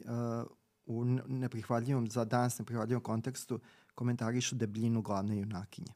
u 0.86 1.04
neprihvatljivom, 1.28 2.10
za 2.10 2.24
danas 2.24 2.58
neprihvatljivom 2.58 3.02
kontekstu 3.02 3.60
komentarišu 3.94 4.54
debljinu 4.54 5.02
glavne 5.02 5.38
junakinje. 5.38 5.92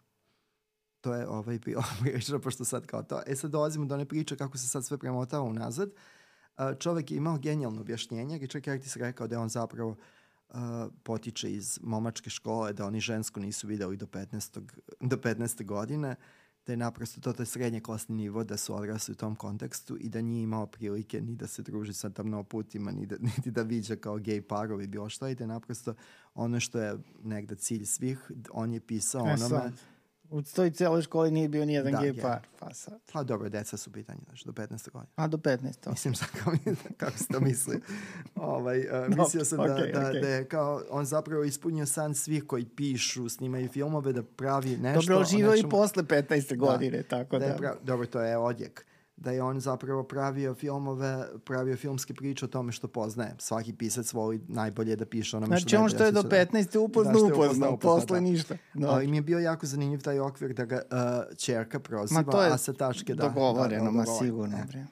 To 1.01 1.15
je 1.15 1.29
ovaj 1.29 1.59
bilo 1.59 1.83
prilično, 2.01 2.39
pošto 2.39 2.65
sad 2.65 2.87
kao 2.87 3.03
to. 3.03 3.23
E 3.27 3.37
sad 3.37 3.51
dolazimo 3.51 3.87
do 3.87 3.95
one 3.95 4.05
priče 4.05 4.37
kako 4.37 4.59
se 4.59 4.69
sad 4.69 4.85
sve 4.85 4.99
premotava 4.99 5.45
unazad. 5.45 5.91
Uh, 5.91 6.79
čovek 6.79 7.11
je 7.11 7.17
imao 7.17 7.39
genijalno 7.39 7.81
objašnjenje. 7.81 8.39
Richard 8.39 8.65
Curtis 8.65 8.97
rekao 8.97 9.27
da 9.27 9.35
je 9.35 9.39
on 9.39 9.49
zapravo 9.49 9.91
uh, 9.91 10.57
potiče 11.03 11.53
iz 11.53 11.79
momačke 11.83 12.31
škole, 12.31 12.73
da 12.73 12.87
oni 12.87 13.01
žensko 13.01 13.41
nisu 13.41 13.67
videli 13.67 13.97
do 13.97 14.07
15. 14.07 14.61
do 15.01 15.17
15. 15.17 15.65
godine. 15.65 16.17
Da 16.67 16.73
je 16.73 16.77
naprosto 16.77 17.21
to 17.21 17.33
taj 17.33 17.47
srednje 17.47 17.81
klasni 17.81 18.17
nivo 18.17 18.45
da 18.45 18.57
su 18.57 18.75
odrasli 18.75 19.13
u 19.13 19.15
tom 19.15 19.37
kontekstu 19.37 19.97
i 20.01 20.09
da 20.09 20.21
nije 20.21 20.43
imao 20.43 20.67
prilike 20.67 21.21
ni 21.21 21.35
da 21.35 21.47
se 21.47 21.63
druži 21.63 21.93
sa 21.93 22.11
tamnoputima, 22.11 22.91
ni 22.91 23.07
da, 23.07 23.17
niti 23.37 23.51
da 23.51 23.63
viđa 23.63 23.97
kao 23.97 24.19
gej 24.19 24.43
parovi 24.43 24.87
bilo 24.87 25.09
što 25.09 25.29
i 25.29 25.35
da 25.35 25.45
je 25.45 25.49
naprosto 25.49 25.95
ono 26.35 26.61
što 26.61 26.79
je 26.79 26.99
negde 27.23 27.55
cilj 27.55 27.85
svih, 27.85 28.31
on 28.51 28.73
je 28.73 28.81
pisao 28.81 29.21
e, 29.21 29.33
onome... 29.33 29.49
Sad 29.49 29.92
U 30.33 30.43
toj 30.43 30.71
celoj 30.71 31.03
školi 31.03 31.31
nije 31.31 31.49
bio 31.49 31.65
ni 31.65 31.73
jedan 31.73 31.93
da, 31.93 32.01
gej 32.01 32.21
par. 32.21 32.47
Pa 32.59 32.75
sad. 32.75 33.01
Pa 33.13 33.23
dobro, 33.23 33.49
deca 33.49 33.77
su 33.77 33.93
pitanje, 33.93 34.21
znači, 34.27 34.47
do 34.47 34.53
15. 34.53 34.91
godine. 34.91 35.13
A, 35.17 35.27
do 35.27 35.37
15. 35.37 35.91
Mislim, 35.91 36.15
sad 36.15 36.29
kao, 36.45 36.53
kako 37.01 37.19
se 37.19 37.25
to 37.27 37.41
misli. 37.41 37.81
ovaj, 38.35 38.79
uh, 39.09 39.17
mislio 39.17 39.45
sam 39.45 39.59
da, 39.59 39.65
okay, 39.65 39.93
da, 39.93 40.01
okay. 40.01 40.21
da 40.21 40.29
je 40.29 40.49
kao, 40.49 40.83
on 40.91 41.05
zapravo 41.05 41.45
ispunio 41.45 41.87
san 41.87 42.15
svih 42.15 42.45
koji 42.47 42.65
pišu, 42.65 43.29
snimaju 43.29 43.69
filmove, 43.69 44.13
da 44.13 44.23
pravi 44.23 44.77
nešto. 44.77 45.13
Dobro, 45.13 45.25
živao 45.25 45.55
nečemu... 45.55 45.69
i 45.69 45.71
posle 45.71 46.03
15. 46.03 46.57
godine, 46.57 46.97
da, 46.97 47.03
tako 47.03 47.39
da. 47.39 47.49
da. 47.49 47.55
Pravi, 47.55 47.79
dobro, 47.83 48.07
to 48.07 48.21
je 48.21 48.37
odjek. 48.39 48.87
Da 49.17 49.31
je 49.31 49.43
on 49.43 49.61
zapravo 49.61 50.03
pravio 50.03 50.55
filmove, 50.55 51.27
pravio 51.45 51.77
filmske 51.77 52.15
priče 52.15 52.45
o 52.45 52.49
tome 52.49 52.73
što 52.73 52.89
poznaje. 52.89 53.35
Svaki 53.39 53.73
pisac 53.73 54.13
voli 54.13 54.41
najbolje 54.49 54.97
da 54.97 55.07
piše 55.07 55.37
onome 55.37 55.57
znači, 55.57 55.69
što 55.69 55.83
on 55.83 55.89
što 55.89 56.05
je 56.05 56.13
do 56.13 56.23
15. 56.23 56.79
upozno, 56.79 57.13
da, 57.13 57.19
upoznao, 57.19 57.73
upoznao, 57.73 57.77
posle 57.77 58.17
da. 58.17 58.21
ništa. 58.21 58.57
No. 58.75 59.01
I 59.01 59.07
mi 59.07 59.17
je 59.17 59.23
bio 59.23 59.39
jako 59.39 59.67
zanimljiv 59.67 60.01
taj 60.03 60.21
okvir 60.21 60.55
da 60.55 60.65
ga 60.65 60.83
uh, 60.91 61.37
čerka 61.37 61.81
proziva, 61.81 62.23
ma 62.23 62.33
to 62.33 62.43
je 62.43 62.51
a 62.53 62.59
sa 62.59 62.73
tačke 62.73 63.15
da... 63.15 63.29
Dogovoreno, 63.29 63.85
da, 63.85 63.91
da, 63.91 63.97
ma 63.97 64.05
sigurno. 64.07 64.59
Bre. 64.69 64.87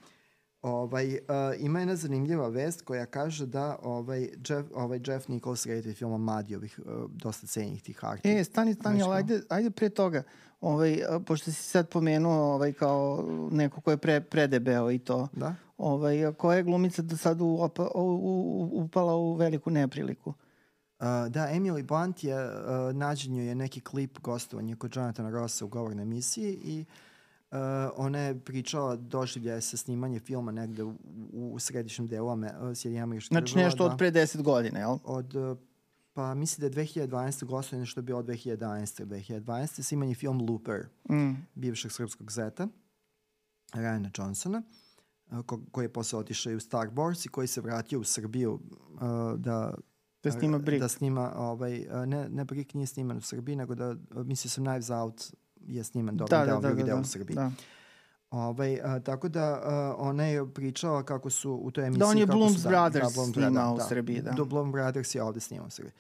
Ovaj, 0.63 1.15
uh, 1.15 1.19
ima 1.59 1.79
jedna 1.79 1.97
zanimljiva 1.97 2.49
vest 2.49 2.83
koja 2.83 3.07
kaže 3.07 3.47
da 3.47 3.79
ovaj, 3.83 4.21
Jeff, 4.21 4.71
ovaj 4.75 5.01
Jeff 5.07 5.29
Nichols 5.29 5.67
reditelj 5.67 5.95
filma 5.95 6.19
Madi, 6.19 6.57
ovih 6.57 6.81
uh, 6.85 7.11
dosta 7.11 7.47
cenjih 7.47 7.83
tih 7.83 7.99
harti. 8.01 8.29
E, 8.29 8.45
stani, 8.45 8.75
stani, 8.75 9.03
ali 9.03 9.17
ajde, 9.17 9.43
ajde 9.49 9.71
pre 9.71 9.89
toga. 9.89 10.23
Ovaj, 10.61 11.01
pošto 11.27 11.53
si 11.53 11.63
sad 11.63 11.89
pomenuo 11.89 12.55
ovaj, 12.55 12.73
kao 12.73 13.25
neko 13.51 13.81
ko 13.81 13.91
je 13.91 13.97
pre, 13.97 14.21
predebeo 14.21 14.91
i 14.91 14.99
to. 14.99 15.29
Da? 15.33 15.55
Ovaj, 15.79 16.33
koja 16.33 16.57
je 16.57 16.63
glumica 16.63 17.03
do 17.03 17.17
sad 17.17 17.41
upa, 17.41 17.89
u, 17.95 18.01
u, 18.01 18.71
upala 18.85 19.17
u 19.17 19.35
veliku 19.35 19.71
nepriliku? 19.71 20.31
Uh, 20.31 21.07
da, 21.29 21.49
Emily 21.53 21.83
Blunt 21.83 22.25
je, 22.25 22.37
uh, 22.45 22.97
nađen 22.97 23.35
je 23.35 23.55
neki 23.55 23.81
klip 23.81 24.19
gostovanja 24.19 24.77
kod 24.77 24.97
Jonathana 24.97 25.31
Rossa 25.31 25.65
u 25.65 25.69
govornoj 25.69 26.03
emisiji 26.03 26.59
i 26.63 26.85
Uh, 26.85 27.10
ona 27.97 28.19
je 28.19 28.41
pričala 28.41 28.97
doživljaje 28.97 29.61
sa 29.61 29.77
snimanje 29.77 30.19
filma 30.19 30.53
negde 30.53 30.83
u, 30.85 30.95
u 31.33 31.59
središnjem 31.59 32.09
delu 32.09 32.27
uh, 32.27 32.41
Sjedinja 32.75 33.03
američkih 33.03 33.29
Znači 33.29 33.59
nešto 33.59 33.85
da, 33.85 33.93
od 33.93 33.99
pre 33.99 34.11
10 34.11 34.43
godina, 34.43 34.79
jel? 34.79 34.99
Od, 35.05 35.35
uh, 35.35 35.59
pa 36.13 36.35
misli 36.35 36.61
da 36.71 36.81
je 36.81 36.87
2012. 36.87 37.45
gostovanje 37.45 37.87
što 37.87 38.01
je 38.01 38.03
bilo 38.03 38.19
od 38.19 38.27
2011. 38.27 39.05
2012. 39.05 39.83
snimanje 39.83 40.15
film 40.15 40.41
Looper, 40.49 40.87
mm. 41.11 41.33
bivšeg 41.55 41.93
srpskog 41.93 42.33
zeta, 42.33 42.69
Ryana 43.73 44.11
Johnsona, 44.19 44.63
uh, 45.31 45.43
ko, 45.43 45.61
koji 45.73 45.85
je 45.85 45.93
posle 45.93 46.19
otišao 46.19 46.53
i 46.53 46.57
u 46.57 46.61
Star 46.61 46.89
Wars 46.89 47.27
i 47.27 47.29
koji 47.29 47.47
se 47.47 47.61
vratio 47.61 48.01
u 48.01 48.05
Srbiju 48.05 48.53
uh, 48.53 49.01
da 49.37 49.75
Da 50.23 50.33
snima 50.33 50.59
Brick. 50.59 50.81
Da 50.81 50.89
snima, 50.89 51.33
ovaj, 51.37 51.87
ne, 52.07 52.29
ne 52.29 52.45
Brick 52.45 52.75
nije 52.75 52.87
sniman 52.87 53.17
u 53.17 53.21
Srbiji, 53.21 53.57
nego 53.57 53.75
da, 53.75 53.97
mislio 54.25 54.51
sam 54.51 54.65
Knives 54.65 54.91
Out 54.91 55.35
je 55.67 55.85
sniman 55.85 56.17
dobro 56.17 56.39
da, 56.39 56.45
deo, 56.45 56.61
da, 56.61 56.69
drugi 56.69 56.83
da, 56.83 56.87
deo 56.87 56.97
da, 56.97 57.01
u 57.01 57.05
Srbiji. 57.05 57.35
Da. 57.35 57.51
Ovaj, 58.31 58.81
a, 58.85 59.01
tako 59.01 59.29
da 59.29 59.61
a, 59.65 59.95
ona 59.99 60.25
je 60.25 60.53
pričala 60.55 61.03
kako 61.03 61.31
su 61.31 61.53
u 61.53 61.71
toj 61.71 61.87
emisiji... 61.87 62.01
Da, 62.01 62.07
on 62.07 62.19
je 62.19 62.27
Blooms 62.27 62.63
Brothers 62.67 63.15
da, 63.15 63.23
da, 63.27 63.33
snimao 63.33 63.77
da, 63.77 63.85
u 63.85 63.89
Srbiji, 63.89 64.23
da. 64.23 64.31
Da, 64.31 64.45
Bloom 64.45 64.73
Brothers 64.73 65.15
je 65.15 65.23
ovde 65.23 65.41
snimao 65.41 65.67
u 65.67 65.71
Srbiji. 65.71 65.93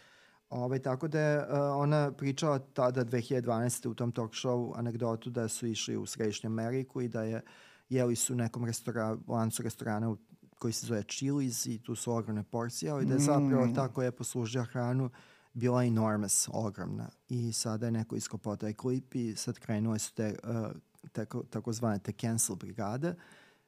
Ovaj, 0.51 0.79
tako 0.79 1.09
da 1.09 1.21
je 1.21 1.47
ona 1.53 2.13
pričala 2.13 2.59
tada 2.59 3.05
2012. 3.05 3.89
u 3.89 3.95
tom 3.95 4.13
talk 4.13 4.33
show 4.33 4.73
anegdotu 4.77 5.31
da 5.31 5.49
su 5.49 5.67
išli 5.67 5.97
u 5.97 6.07
Središnju 6.07 6.49
Ameriku 6.49 7.01
i 7.01 7.09
da 7.09 7.23
je 7.23 7.41
jeli 7.89 8.17
su 8.17 8.33
u 8.33 8.37
nekom 8.37 8.65
restora, 8.65 9.17
lancu 9.29 9.63
restorana 9.63 10.11
u, 10.11 10.17
koji 10.59 10.73
se 10.73 10.87
zove 10.87 11.03
Chili's 11.03 11.71
i 11.71 11.79
tu 11.79 11.95
su 11.95 12.13
ogromne 12.13 12.43
porcije, 12.43 12.93
ali 12.93 13.07
da 13.07 13.15
je 13.15 13.21
zapravo 13.21 13.67
mm. 13.67 13.75
tako 13.75 14.03
je 14.03 14.11
poslužila 14.11 14.65
hranu 14.65 15.05
uh, 15.05 15.11
bila 15.53 15.85
enormous, 15.85 16.49
ogromna. 16.53 17.09
I 17.29 17.53
sada 17.53 17.87
je 17.87 17.93
neko 17.93 18.17
iskopao 18.17 18.57
taj 18.57 18.73
klip 18.73 19.15
i 19.15 19.37
sad 19.37 19.59
krenule 19.59 19.99
su 19.99 20.15
te, 20.15 20.35
uh, 20.45 20.71
tako, 21.13 21.43
takozvane 21.43 21.99
te 21.99 22.13
cancel 22.13 22.57
brigade, 22.57 23.15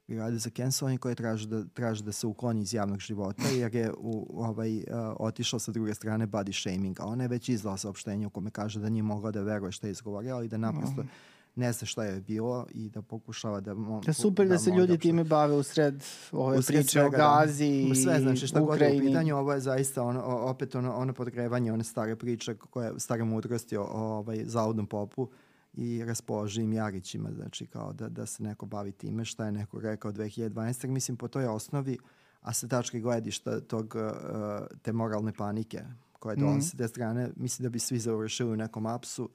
brigade 0.07 0.39
za 0.39 0.51
cancelovanje 0.51 0.99
koje 0.99 1.15
traže 1.15 1.49
da, 1.49 1.65
traže 1.65 2.05
da 2.05 2.12
se 2.12 2.27
ukloni 2.27 2.62
iz 2.62 2.75
javnog 2.75 3.01
života 3.01 3.43
jer 3.49 3.75
je 3.75 3.93
u, 3.99 4.43
ovaj, 4.45 4.77
uh, 4.77 4.85
otišao 5.19 5.61
sa 5.61 5.73
druge 5.73 5.95
strane 5.95 6.27
body 6.27 6.62
shaming, 6.62 7.01
a 7.01 7.07
ona 7.07 7.25
je 7.25 7.29
već 7.29 7.49
izdala 7.49 7.77
saopštenje 7.77 8.27
u 8.27 8.31
kome 8.31 8.51
kaže 8.51 8.81
da 8.81 8.89
nije 8.89 9.03
mogla 9.03 9.31
da 9.31 9.43
veruje 9.43 9.73
što 9.73 9.87
je 9.87 9.91
izgovorila, 9.91 10.37
ali 10.37 10.49
da 10.49 10.57
naprosto 10.57 11.03
mm 11.03 11.09
ne 11.54 11.73
zna 11.73 11.87
šta 11.87 12.04
je 12.04 12.21
bilo 12.21 12.66
i 12.71 12.88
da 12.88 13.02
pokušava 13.02 13.61
da... 13.61 13.75
Mo, 13.75 14.00
da 14.06 14.12
super 14.12 14.47
da, 14.47 14.52
da 14.52 14.59
se 14.59 14.71
ljudi 14.71 14.99
time 14.99 15.25
bave 15.25 15.54
u 15.54 15.62
sred 15.62 16.04
ove 16.32 16.59
u 16.59 16.62
sred 16.62 16.78
priče 16.78 16.90
svega, 16.90 17.06
o 17.06 17.11
da. 17.11 17.40
Gazi 17.40 17.87
da, 17.88 17.94
sve, 17.94 18.21
znači 18.21 18.47
šta 18.47 18.61
god 18.61 18.80
je 18.80 18.97
u 18.97 19.00
pitanju, 19.00 19.37
ovo 19.37 19.52
je 19.52 19.61
zaista 19.61 20.02
ono, 20.02 20.23
opet 20.25 20.75
ono, 20.75 20.94
ono 20.94 21.12
podgrevanje, 21.12 21.73
one 21.73 21.85
stare 21.85 22.16
priče, 22.16 22.54
koje, 22.54 23.00
stare 23.00 23.25
mudrosti 23.25 23.76
o, 23.76 23.82
o 23.82 24.00
ovaj, 24.00 24.42
zaudnom 24.44 24.87
popu 24.87 25.28
i 25.75 26.04
raspoloživim 26.04 26.73
Jarićima, 26.73 27.30
znači 27.32 27.66
kao 27.66 27.92
da, 27.92 28.09
da 28.09 28.26
se 28.26 28.42
neko 28.42 28.66
bavi 28.66 28.92
time 28.92 29.25
šta 29.25 29.47
je 29.47 29.52
neko 29.52 29.80
rekao 29.80 30.12
2012. 30.12 30.87
Mislim, 30.87 31.16
po 31.16 31.28
toj 31.28 31.47
osnovi, 31.47 31.99
a 32.40 32.52
sa 32.52 32.68
tačke 32.68 33.00
gledišta 33.00 33.61
tog, 33.61 33.94
uh, 33.94 34.66
te 34.82 34.92
moralne 34.92 35.32
panike 35.32 35.82
koje 36.12 36.37
dolaze 36.37 36.56
mm 36.56 36.61
-hmm. 36.61 36.75
s 36.75 36.76
te 36.76 36.88
strane, 36.88 37.30
mislim 37.37 37.64
da 37.64 37.71
bi 37.71 37.78
svi 37.78 37.99
završili 37.99 38.52
u 38.52 38.56
nekom 38.56 38.87
apsu, 38.87 39.28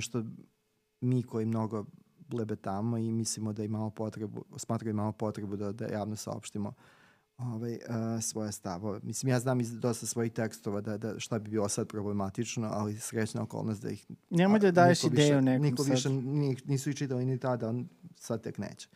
što 0.00 0.24
mi 1.00 1.22
koji 1.22 1.46
mnogo 1.46 1.84
blebetamo 2.28 2.98
i 2.98 3.12
mislimo 3.12 3.52
da 3.52 3.64
imamo 3.64 3.90
potrebu, 3.90 4.44
smatramo 4.56 4.84
da 4.84 4.90
imamo 4.90 5.12
potrebu 5.12 5.56
da, 5.56 5.72
da 5.72 5.86
javno 5.86 6.16
saopštimo 6.16 6.72
ovaj, 7.38 7.74
uh, 7.74 8.22
svoje 8.22 8.52
stavove. 8.52 9.00
Mislim, 9.02 9.30
ja 9.30 9.40
znam 9.40 9.60
iz 9.60 9.78
dosta 9.78 10.06
svojih 10.06 10.32
tekstova 10.32 10.80
da, 10.80 10.98
da 10.98 11.18
šta 11.18 11.38
bi 11.38 11.50
bilo 11.50 11.68
sad 11.68 11.88
problematično, 11.88 12.68
ali 12.72 12.98
srećna 12.98 13.42
okolnost 13.42 13.82
da 13.82 13.90
ih... 13.90 14.06
Nemoj 14.30 14.58
da 14.58 14.70
daješ 14.70 15.04
ideju 15.04 15.40
nekom 15.40 15.62
niko 15.62 15.82
sad. 15.82 15.90
više 15.90 16.10
nisu 16.64 16.90
i 16.90 16.94
čitali 16.94 17.24
ni 17.24 17.38
tada, 17.38 17.68
on 17.68 17.88
sad 18.16 18.42
tek 18.42 18.58
neće. 18.58 18.88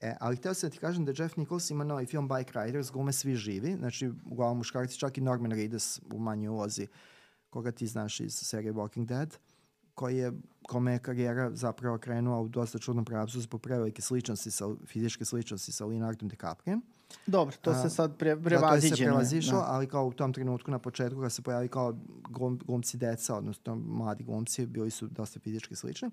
E, 0.00 0.16
ali 0.20 0.36
htio 0.36 0.54
sam 0.54 0.68
da 0.68 0.74
ti 0.74 0.78
kažem 0.78 1.04
da 1.04 1.12
Jeff 1.16 1.36
Nichols 1.36 1.70
ima 1.70 1.84
novi 1.84 2.06
film 2.06 2.28
Bike 2.28 2.52
Riders, 2.60 2.90
glume 2.92 3.12
svi 3.12 3.34
živi, 3.34 3.76
znači 3.76 4.12
uglavnom 4.24 4.56
muškarci, 4.56 4.98
čak 4.98 5.18
i 5.18 5.20
Norman 5.20 5.52
Reedus 5.52 6.00
u 6.12 6.18
manjoj 6.18 6.48
ulozi, 6.48 6.86
koga 7.50 7.72
ti 7.72 7.86
znaš 7.86 8.20
iz 8.20 8.34
serije 8.34 8.72
Walking 8.72 9.06
Dead. 9.06 9.36
Uh, 9.96 10.06
koji 10.06 10.16
je, 10.16 10.32
kome 10.62 10.92
je 10.92 10.98
karijera 10.98 11.50
zapravo 11.54 11.98
krenula 11.98 12.40
u 12.40 12.48
dosta 12.48 12.78
čudnom 12.78 13.04
pravcu 13.04 13.40
zbog 13.40 13.60
prevelike 13.62 14.02
sličnosti, 14.02 14.50
sa, 14.50 14.64
fizičke 14.86 15.24
sličnosti 15.24 15.72
sa 15.72 15.86
Leonardo 15.86 16.26
DiCaprio. 16.26 16.80
Dobro, 17.26 17.56
to 17.60 17.74
se 17.74 17.90
sad 17.90 18.16
pre, 18.16 18.36
prevaziđeno. 18.36 18.88
Da, 18.88 18.90
to 18.90 18.96
se 18.96 19.04
prevazišlo, 19.04 19.58
da. 19.58 19.64
ali 19.68 19.86
kao 19.86 20.06
u 20.06 20.12
tom 20.12 20.32
trenutku 20.32 20.70
na 20.70 20.78
početku 20.78 21.20
kad 21.20 21.32
se 21.32 21.42
pojavi 21.42 21.68
kao 21.68 21.94
glum, 22.28 22.58
glumci 22.66 22.96
deca, 22.96 23.36
odnosno 23.36 23.74
mladi 23.74 24.24
glumci, 24.24 24.66
bili 24.66 24.90
su 24.90 25.06
dosta 25.06 25.40
fizički 25.40 25.76
slični. 25.76 26.10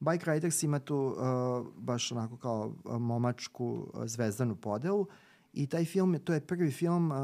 Bike 0.00 0.30
Riders 0.30 0.62
ima 0.62 0.78
tu 0.78 0.96
uh, 0.96 1.66
baš 1.76 2.12
onako 2.12 2.36
kao 2.36 2.74
momačku 2.98 3.66
uh, 3.66 4.06
zvezdanu 4.06 4.56
podelu. 4.56 5.00
Uh, 5.00 5.08
I 5.52 5.66
taj 5.66 5.84
film, 5.84 6.18
to 6.24 6.34
je 6.34 6.40
prvi 6.40 6.70
film 6.70 7.10
uh, 7.10 7.16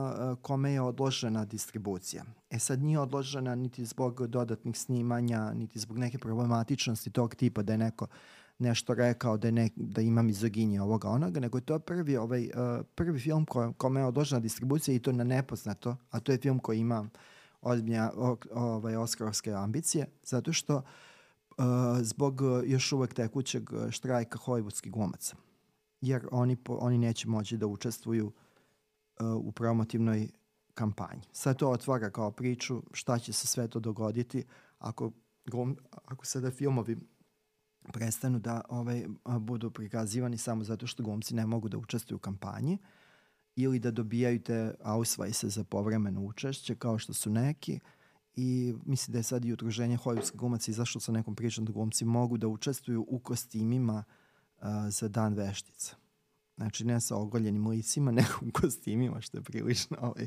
kome 0.42 0.72
je 0.72 0.80
odložena 0.80 1.44
distribucija. 1.44 2.24
E 2.50 2.58
sad 2.58 2.82
nije 2.82 2.98
odložena 2.98 3.54
niti 3.54 3.84
zbog 3.84 4.26
dodatnih 4.26 4.78
snimanja, 4.78 5.52
niti 5.52 5.78
zbog 5.78 5.98
neke 5.98 6.18
problematičnosti 6.18 7.10
tog 7.10 7.34
tipa 7.34 7.62
da 7.62 7.72
je 7.72 7.78
neko 7.78 8.06
nešto 8.58 8.94
rekao 8.94 9.36
da, 9.36 9.50
ne, 9.50 9.68
da 9.76 10.00
ima 10.00 10.22
mizoginje 10.22 10.82
ovoga 10.82 11.08
onoga, 11.08 11.40
nego 11.40 11.58
je 11.58 11.62
to 11.62 11.78
prvi, 11.78 12.16
ovaj, 12.16 12.44
uh, 12.44 12.86
prvi 12.94 13.20
film 13.20 13.44
ko, 13.44 13.72
kome 13.72 14.00
je 14.00 14.06
odložena 14.06 14.40
distribucija 14.40 14.94
i 14.94 14.98
to 14.98 15.12
na 15.12 15.24
nepoznato, 15.24 15.96
a 16.10 16.20
to 16.20 16.32
je 16.32 16.38
film 16.38 16.58
koji 16.58 16.78
ima 16.78 17.08
ozbiljne 17.62 18.10
ovaj, 18.52 18.96
oskarovske 18.96 19.52
ambicije, 19.52 20.06
zato 20.24 20.52
što 20.52 20.76
uh, 20.76 21.64
zbog 22.00 22.40
još 22.66 22.92
uvek 22.92 23.14
tekućeg 23.14 23.70
štrajka 23.90 24.38
hollywoodskih 24.38 24.90
glumaca 24.90 25.36
jer 26.06 26.28
oni, 26.30 26.56
po, 26.56 26.74
oni 26.80 26.98
neće 26.98 27.28
moći 27.28 27.56
da 27.56 27.66
učestvuju 27.66 28.26
uh, 28.26 29.26
u 29.36 29.52
promotivnoj 29.52 30.28
kampanji. 30.74 31.22
Sad 31.32 31.58
to 31.58 31.70
otvara 31.70 32.10
kao 32.10 32.30
priču 32.30 32.82
šta 32.92 33.18
će 33.18 33.32
se 33.32 33.46
sve 33.46 33.68
to 33.68 33.80
dogoditi 33.80 34.44
ako, 34.78 35.12
ako 36.04 36.26
sada 36.26 36.50
filmovi 36.50 36.96
prestanu 37.92 38.38
da 38.38 38.60
ovaj, 38.68 39.06
budu 39.40 39.70
prikazivani 39.70 40.38
samo 40.38 40.64
zato 40.64 40.86
što 40.86 41.02
glumci 41.02 41.34
ne 41.34 41.46
mogu 41.46 41.68
da 41.68 41.78
učestvuju 41.78 42.16
u 42.16 42.20
kampanji 42.20 42.78
ili 43.56 43.78
da 43.78 43.90
dobijaju 43.90 44.42
te 44.42 44.74
ausvajse 44.82 45.48
za 45.48 45.64
povremeno 45.64 46.20
učešće 46.24 46.74
kao 46.74 46.98
što 46.98 47.12
su 47.12 47.30
neki 47.30 47.80
i 48.36 48.74
mislim 48.86 49.12
da 49.12 49.18
je 49.18 49.22
sad 49.22 49.44
i 49.44 49.52
utruženje 49.52 49.98
hollywoodskih 49.98 50.36
glumaca 50.36 50.70
izašlo 50.70 51.00
sa 51.00 51.12
nekom 51.12 51.34
pričom 51.34 51.64
da 51.64 51.72
glumci 51.72 52.04
mogu 52.04 52.38
da 52.38 52.48
učestvuju 52.48 53.06
u 53.08 53.18
kostimima 53.18 54.04
uh, 54.08 54.23
za 54.90 55.08
dan 55.08 55.34
veštica. 55.34 55.96
Znači 56.56 56.84
ne 56.84 57.00
sa 57.00 57.16
ogoljenim 57.16 57.66
licima, 57.66 58.10
nego 58.20 58.32
u 58.40 58.52
kostimima, 58.52 59.20
što 59.20 59.38
je 59.38 59.42
prilično 59.42 59.96
ovaj, 60.00 60.26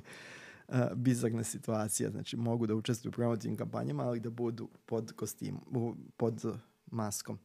uh, 0.68 0.76
bizarna 0.96 1.44
situacija. 1.44 2.10
Znači 2.10 2.38
mogu 2.38 2.68
da 2.68 2.76
učestvuju 2.76 3.10
u 3.10 3.14
promotivnim 3.14 3.58
kampanjama, 3.58 4.04
ali 4.04 4.20
da 4.20 4.30
budu 4.30 4.70
pod 4.86 5.14
kostimom, 5.16 5.98
pod 6.18 6.46
maskom 6.86 7.40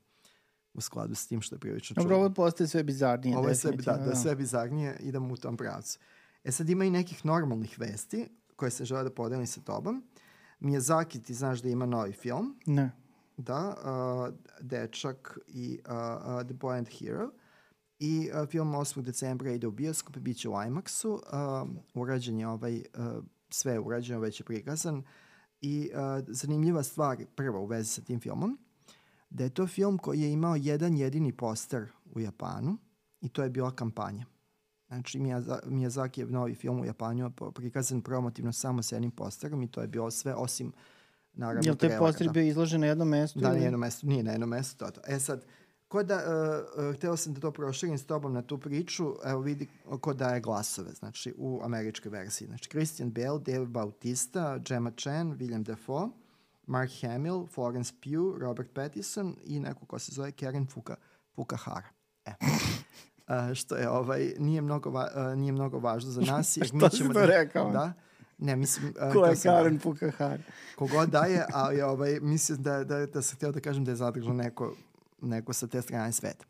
u 0.74 0.80
skladu 0.80 1.14
s 1.14 1.26
tim 1.26 1.40
što 1.40 1.54
je 1.54 1.60
prilično 1.60 1.94
čudno. 1.94 2.02
Dobro, 2.02 2.16
ovo 2.16 2.34
postaje 2.34 2.68
sve 2.68 2.82
bizarnije. 2.82 3.36
Ovo 3.36 3.48
je 3.48 3.54
sve, 3.54 3.72
da, 3.72 3.92
da, 3.92 4.04
da, 4.04 4.14
sve 4.14 4.36
bizarnije, 4.36 4.96
idemo 5.00 5.34
u 5.34 5.36
tom 5.36 5.56
pravcu. 5.56 5.98
E 6.44 6.52
sad 6.52 6.70
ima 6.70 6.84
i 6.84 6.90
nekih 6.90 7.26
normalnih 7.26 7.78
vesti 7.78 8.28
koje 8.56 8.70
se 8.70 8.84
žele 8.84 9.04
da 9.04 9.10
podelim 9.10 9.46
sa 9.46 9.60
tobom. 9.60 10.04
Miyazaki, 10.60 11.22
ti 11.22 11.34
znaš 11.34 11.62
da 11.62 11.68
ima 11.68 11.86
novi 11.86 12.12
film. 12.12 12.56
Ne 12.66 13.01
da, 13.42 13.74
uh, 13.76 14.34
Dečak 14.60 15.38
i 15.48 15.80
uh, 15.86 15.92
uh, 15.92 16.44
The 16.44 16.54
Boy 16.54 16.78
and 16.78 16.88
Hero. 16.88 17.30
I 17.98 18.30
uh, 18.34 18.48
film 18.48 18.72
8. 18.72 19.02
decembra 19.02 19.52
ide 19.52 19.66
u 19.66 19.70
bioskop, 19.70 20.16
bit 20.16 20.38
će 20.38 20.48
u 20.48 20.52
IMAX-u. 20.52 21.12
Uh, 21.12 21.20
urađen 21.94 22.38
je 22.38 22.48
ovaj, 22.48 22.76
uh, 22.76 23.24
sve 23.48 23.72
je 23.72 23.80
urađeno, 23.80 24.20
već 24.20 24.40
je 24.40 24.44
prikazan. 24.44 25.02
I 25.60 25.90
uh, 25.94 26.24
zanimljiva 26.28 26.82
stvar, 26.82 27.18
prva 27.36 27.58
u 27.58 27.66
vezi 27.66 27.88
sa 27.88 28.02
tim 28.02 28.20
filmom, 28.20 28.58
da 29.30 29.44
je 29.44 29.50
to 29.50 29.66
film 29.66 29.98
koji 29.98 30.20
je 30.20 30.32
imao 30.32 30.56
jedan 30.56 30.96
jedini 30.96 31.32
poster 31.32 31.88
u 32.14 32.20
Japanu 32.20 32.78
I 33.22 33.28
to 33.28 33.42
je 33.42 33.50
bila 33.50 33.70
kampanja. 33.70 34.26
Znači, 34.88 35.18
Miyazaki 35.66 36.20
je 36.20 36.26
novi 36.26 36.54
film 36.54 36.80
u 36.80 36.84
Japanju 36.84 37.30
prikazan 37.54 38.00
promotivno 38.00 38.52
samo 38.52 38.82
s 38.82 38.92
jednim 38.92 39.10
posterom 39.10 39.62
i 39.62 39.70
to 39.70 39.80
je 39.80 39.86
bilo 39.86 40.10
sve 40.10 40.34
osim 40.34 40.72
naravno 41.34 41.62
Jel 41.64 41.76
te 41.76 41.96
poster 41.98 42.30
bio 42.30 42.42
izložen 42.42 42.80
na 42.80 42.86
jednom 42.86 43.08
mestu? 43.08 43.40
Da, 43.40 43.48
na 43.48 43.58
jednom 43.58 43.80
mestu, 43.80 44.06
nije 44.06 44.22
na 44.22 44.30
jednom 44.30 44.48
mestu. 44.48 44.78
To, 44.78 44.90
to. 44.90 45.00
E 45.06 45.20
sad, 45.20 45.44
ko 45.88 46.02
da, 46.02 46.16
uh, 46.16 46.84
uh, 46.84 46.94
hteo 46.94 47.16
sam 47.16 47.34
da 47.34 47.40
to 47.40 47.50
proširim 47.50 47.98
s 47.98 48.06
tobom 48.06 48.32
na 48.32 48.42
tu 48.42 48.58
priču, 48.58 49.14
evo 49.24 49.40
vidi 49.40 49.68
ko 50.00 50.14
daje 50.14 50.40
glasove, 50.40 50.92
znači 50.92 51.34
u 51.38 51.60
američkoj 51.64 52.10
verziji. 52.10 52.48
Znači 52.48 52.68
Christian 52.68 53.10
Bale, 53.10 53.40
Dave 53.40 53.66
Bautista, 53.66 54.58
Gemma 54.58 54.90
Chan, 54.90 55.38
William 55.38 55.62
Dafoe, 55.62 56.08
Mark 56.66 56.90
Hamill, 57.02 57.46
Florence 57.46 57.92
Pugh, 58.02 58.40
Robert 58.40 58.68
Pattinson 58.74 59.36
i 59.44 59.60
neko 59.60 59.86
ko 59.86 59.98
se 59.98 60.12
zove 60.12 60.32
Karen 60.32 60.66
Fuka, 60.66 60.96
Fukahara. 61.34 61.88
E. 62.24 62.32
Uh, 63.28 63.54
što 63.58 63.76
je 63.76 63.88
ovaj 63.88 64.32
nije 64.38 64.60
mnogo 64.60 64.90
va, 64.90 65.08
uh, 65.16 65.38
nije 65.38 65.52
mnogo 65.52 65.78
važno 65.78 66.10
za 66.10 66.20
nas 66.32 66.56
jer 66.56 66.70
mi 66.72 66.90
ćemo 66.90 67.12
da, 67.12 67.26
rekao? 67.26 67.70
Da. 67.70 67.92
Ne, 68.42 68.56
mislim... 68.56 68.94
Uh, 69.08 69.12
Ko 69.12 69.26
je 69.26 69.36
Karen 69.42 69.78
Fukahara? 69.78 70.38
Kogod 70.76 71.08
daje, 71.08 71.46
ali 71.52 71.82
ovaj, 71.82 72.20
mislim 72.20 72.62
da, 72.62 72.84
da, 72.84 73.06
da 73.06 73.22
sam 73.22 73.36
htio 73.36 73.52
da 73.52 73.60
kažem 73.60 73.84
da 73.84 73.90
je 73.90 73.96
zadržao 73.96 74.34
neko 74.34 74.74
neko 75.20 75.52
sa 75.52 75.66
te 75.66 75.82
strane 75.82 76.12
sveta. 76.12 76.44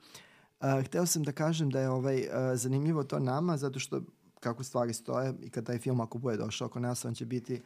Uh, 0.61 0.85
hteo 0.85 1.07
sam 1.07 1.23
da 1.23 1.33
kažem 1.33 1.71
da 1.71 1.81
je 1.81 1.91
ovaj, 1.91 2.21
uh, 2.21 2.27
zanimljivo 2.55 3.05
to 3.05 3.19
nama, 3.19 3.57
zato 3.57 3.79
što 3.79 4.03
kako 4.41 4.65
stvari 4.65 4.93
stoje 4.93 5.35
i 5.41 5.51
kad 5.51 5.67
taj 5.67 5.79
film 5.79 6.01
ako 6.01 6.19
bude 6.19 6.37
došao 6.37 6.67
oko 6.67 6.81
nas, 6.81 7.05
on 7.05 7.15
će 7.15 7.27
biti 7.27 7.63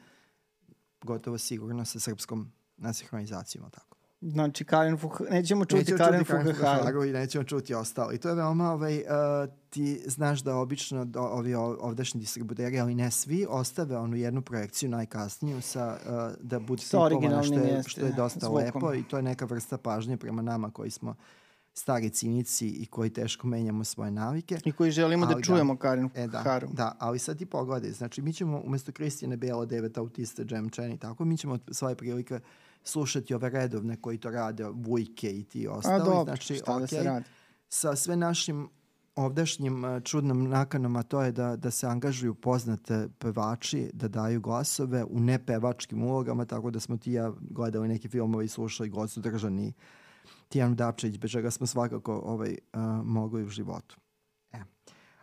gotovo 1.02 1.38
sigurno 1.38 1.84
sa 1.84 2.00
srpskom 2.00 2.52
nasinhronizacijom, 2.76 3.70
tako. 3.70 3.95
Znači, 4.30 4.64
Karen 4.64 4.98
Fuh... 4.98 5.20
nećemo 5.30 5.64
čuti 5.64 5.80
nećemo 5.80 5.98
Karen, 5.98 6.24
Karen 6.24 6.54
Fukaharu. 6.54 7.04
I 7.04 7.12
nećemo 7.12 7.44
čuti 7.44 7.74
ostalo. 7.74 8.12
I 8.12 8.18
to 8.18 8.28
je 8.28 8.34
veoma, 8.34 8.72
ovaj, 8.72 8.96
uh, 8.96 9.04
ti 9.70 10.02
znaš 10.06 10.40
da 10.40 10.56
obično 10.56 11.04
do, 11.04 11.20
ovi 11.20 11.54
ovdašnji 11.54 12.20
distributeri, 12.20 12.80
ali 12.80 12.94
ne 12.94 13.10
svi, 13.10 13.46
ostave 13.48 13.96
onu 13.96 14.16
jednu 14.16 14.42
projekciju 14.42 14.88
najkasniju 14.88 15.60
sa, 15.60 15.98
uh, 16.06 16.32
da 16.40 16.58
bude 16.58 16.82
tipovana 16.82 17.42
što 17.42 17.54
je, 17.54 17.82
što 17.86 18.00
je 18.00 18.12
dosta 18.12 18.46
zvukom. 18.46 18.64
lepo 18.64 18.94
i 18.94 19.02
to 19.02 19.16
je 19.16 19.22
neka 19.22 19.44
vrsta 19.44 19.78
pažnje 19.78 20.16
prema 20.16 20.42
nama 20.42 20.70
koji 20.70 20.90
smo 20.90 21.14
stari 21.74 22.10
cinici 22.10 22.68
i 22.68 22.86
koji 22.86 23.10
teško 23.10 23.46
menjamo 23.46 23.84
svoje 23.84 24.10
navike. 24.10 24.58
I 24.64 24.72
koji 24.72 24.90
želimo 24.90 25.26
da 25.26 25.32
ali 25.32 25.42
da 25.42 25.46
čujemo 25.46 25.74
da, 25.74 25.80
Karen 25.80 26.10
e, 26.14 26.26
da, 26.26 26.38
Haru. 26.38 26.68
Da, 26.72 26.96
ali 26.98 27.18
sad 27.18 27.38
ti 27.38 27.46
pogledaj, 27.46 27.90
znači 27.90 28.22
mi 28.22 28.32
ćemo 28.32 28.62
umesto 28.64 28.92
Kristijane 28.92 29.36
Bela, 29.36 29.64
Devet 29.64 29.98
autista, 29.98 30.42
Jam 30.50 30.70
Chen 30.70 30.92
i 30.92 30.98
tako, 30.98 31.24
mi 31.24 31.38
ćemo 31.38 31.58
svoje 31.70 31.94
prilike 31.94 32.40
slušati 32.88 33.34
ove 33.34 33.50
redovne 33.50 34.00
koji 34.00 34.18
to 34.18 34.30
rade, 34.30 34.64
Vujke 34.64 35.30
i 35.30 35.44
ti 35.44 35.68
ostali. 35.68 36.02
A 36.02 36.04
dobro, 36.04 36.24
znači, 36.24 36.54
šta 36.54 36.72
okay, 36.72 36.80
da 36.80 36.86
se 36.86 37.02
radi? 37.02 37.24
Sa 37.68 37.96
sve 37.96 38.16
našim 38.16 38.68
ovdašnjim 39.16 39.84
čudnom 40.04 40.48
nakanom, 40.48 40.96
a 40.96 41.02
to 41.02 41.22
je 41.22 41.32
da, 41.32 41.56
da 41.56 41.70
se 41.70 41.86
angažuju 41.86 42.34
poznate 42.34 43.08
pevači, 43.18 43.90
da 43.92 44.08
daju 44.08 44.40
glasove 44.40 45.04
u 45.04 45.20
nepevačkim 45.20 46.02
ulogama, 46.02 46.44
tako 46.44 46.70
da 46.70 46.80
smo 46.80 46.96
ti 46.96 47.12
ja 47.12 47.32
gledali 47.40 47.88
neki 47.88 48.08
filmove 48.08 48.44
i 48.44 48.48
slušali 48.48 48.88
gostu 48.88 49.20
držani 49.20 49.72
Tijan 50.48 50.76
Dapčević, 50.76 51.18
bez 51.18 51.30
čega 51.30 51.50
smo 51.50 51.66
svakako 51.66 52.14
ovaj, 52.24 52.50
uh, 52.72 52.80
mogli 53.04 53.44
u 53.44 53.48
životu. 53.48 53.96
E. 54.52 54.58